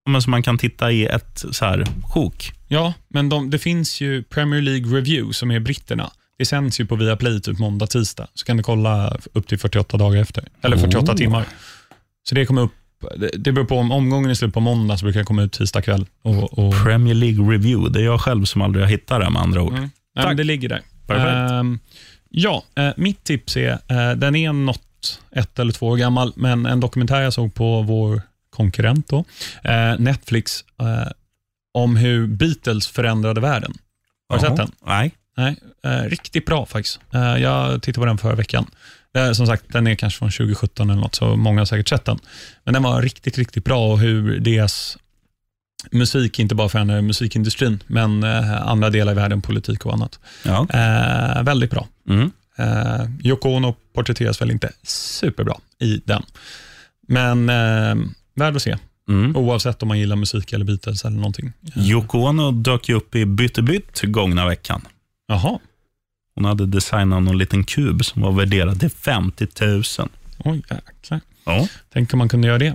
[0.09, 2.53] Men som man kan titta i ett så här sjok.
[2.69, 6.11] Ja, men de, det finns ju Premier League Review som är britterna.
[6.39, 8.29] Det sänds ju på Viaplay typ måndag, tisdag.
[8.35, 10.45] Så kan du kolla upp till 48 dagar efter.
[10.63, 11.17] Eller 48 Oh.
[11.17, 11.45] timmar.
[12.29, 12.73] Så det kommer upp
[13.39, 15.83] Det, beror på om omgången är slut på måndag, så brukar den komma ut tisdag
[15.83, 16.07] kväll.
[16.23, 17.93] Och, och, Premier League Review.
[17.93, 19.73] Det är jag själv som aldrig har hittat det med andra ord.
[19.73, 19.91] Mm.
[20.17, 20.37] Tack.
[20.37, 20.83] det ligger där.
[21.17, 21.79] Ehm,
[22.31, 26.67] ja, eh, mitt tips är, eh, den är något ett eller två år gammal, men
[26.67, 28.23] en dokumentär jag såg på vår
[28.61, 29.25] konkurrent då,
[29.65, 31.11] eh, Netflix, eh,
[31.75, 33.73] om hur Beatles förändrade världen.
[34.29, 34.73] Har du sett den?
[34.87, 35.15] Nej.
[35.37, 37.01] Nej, eh, riktigt bra faktiskt.
[37.13, 38.67] Jag tittade på den förra veckan.
[39.35, 42.19] Som sagt, den är kanske från 2017 eller något, så många har säkert sett den.
[42.65, 44.99] Men den var riktigt, riktigt bra och hur deras
[45.91, 50.19] musik inte bara förändrade musikindustrin, men andra delar i världen, politik och annat.
[50.45, 50.67] Ja.
[50.71, 51.89] Eh, väldigt bra.
[52.09, 52.31] Mm.
[52.59, 56.23] Eh, Yoko Ono porträtteras väl inte superbra i den,
[57.09, 57.95] men eh,
[58.41, 58.77] värd att se,
[59.09, 59.37] Mm.
[59.37, 61.53] oavsett om man gillar musik eller Beatles eller någonting.
[61.77, 64.83] Yoko Ono dök ju upp i Bytte bytt gångna veckan.
[65.29, 65.59] Jaha,
[66.35, 69.83] Hon hade designat någon liten kub som var värderad till 50 000.
[70.45, 71.21] oj jäklar.
[71.45, 71.69] Ja.
[71.93, 72.75] Tänk om man kunde göra det.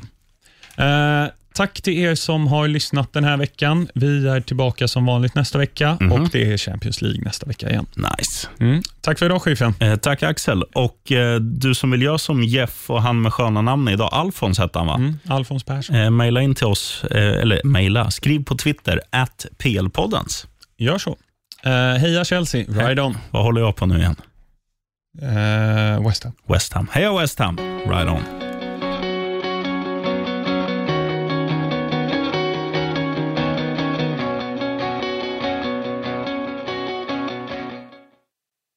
[0.78, 3.88] Eh, tack till er som har lyssnat den här veckan.
[3.94, 6.12] Vi är tillbaka som vanligt nästa vecka Mhm.
[6.12, 7.86] och det är Champions League nästa vecka igen.
[7.96, 8.48] Nice.
[8.60, 8.82] Mm.
[9.02, 9.74] Tack för idag, chefen.
[9.80, 10.64] Eh, tack Axel.
[10.64, 14.60] Och eh, du som vill göra som Jeff och han med sköna namn idag, Alfons
[14.60, 14.96] hette han va?
[14.96, 15.20] Mm.
[15.28, 15.96] Alfons Persson.
[15.96, 20.48] Eh, maila in till oss, eh, eller maila, skriv på Twitter, at plpoddens.
[20.78, 21.18] Gör så.
[21.64, 23.18] Eh, heja Chelsea, ride on.
[23.32, 24.16] Vad håller jag på nu igen?
[25.22, 26.34] Eh, West Ham.
[26.48, 26.88] West Ham.
[26.92, 27.58] Heja West Ham,
[27.90, 28.55] right on.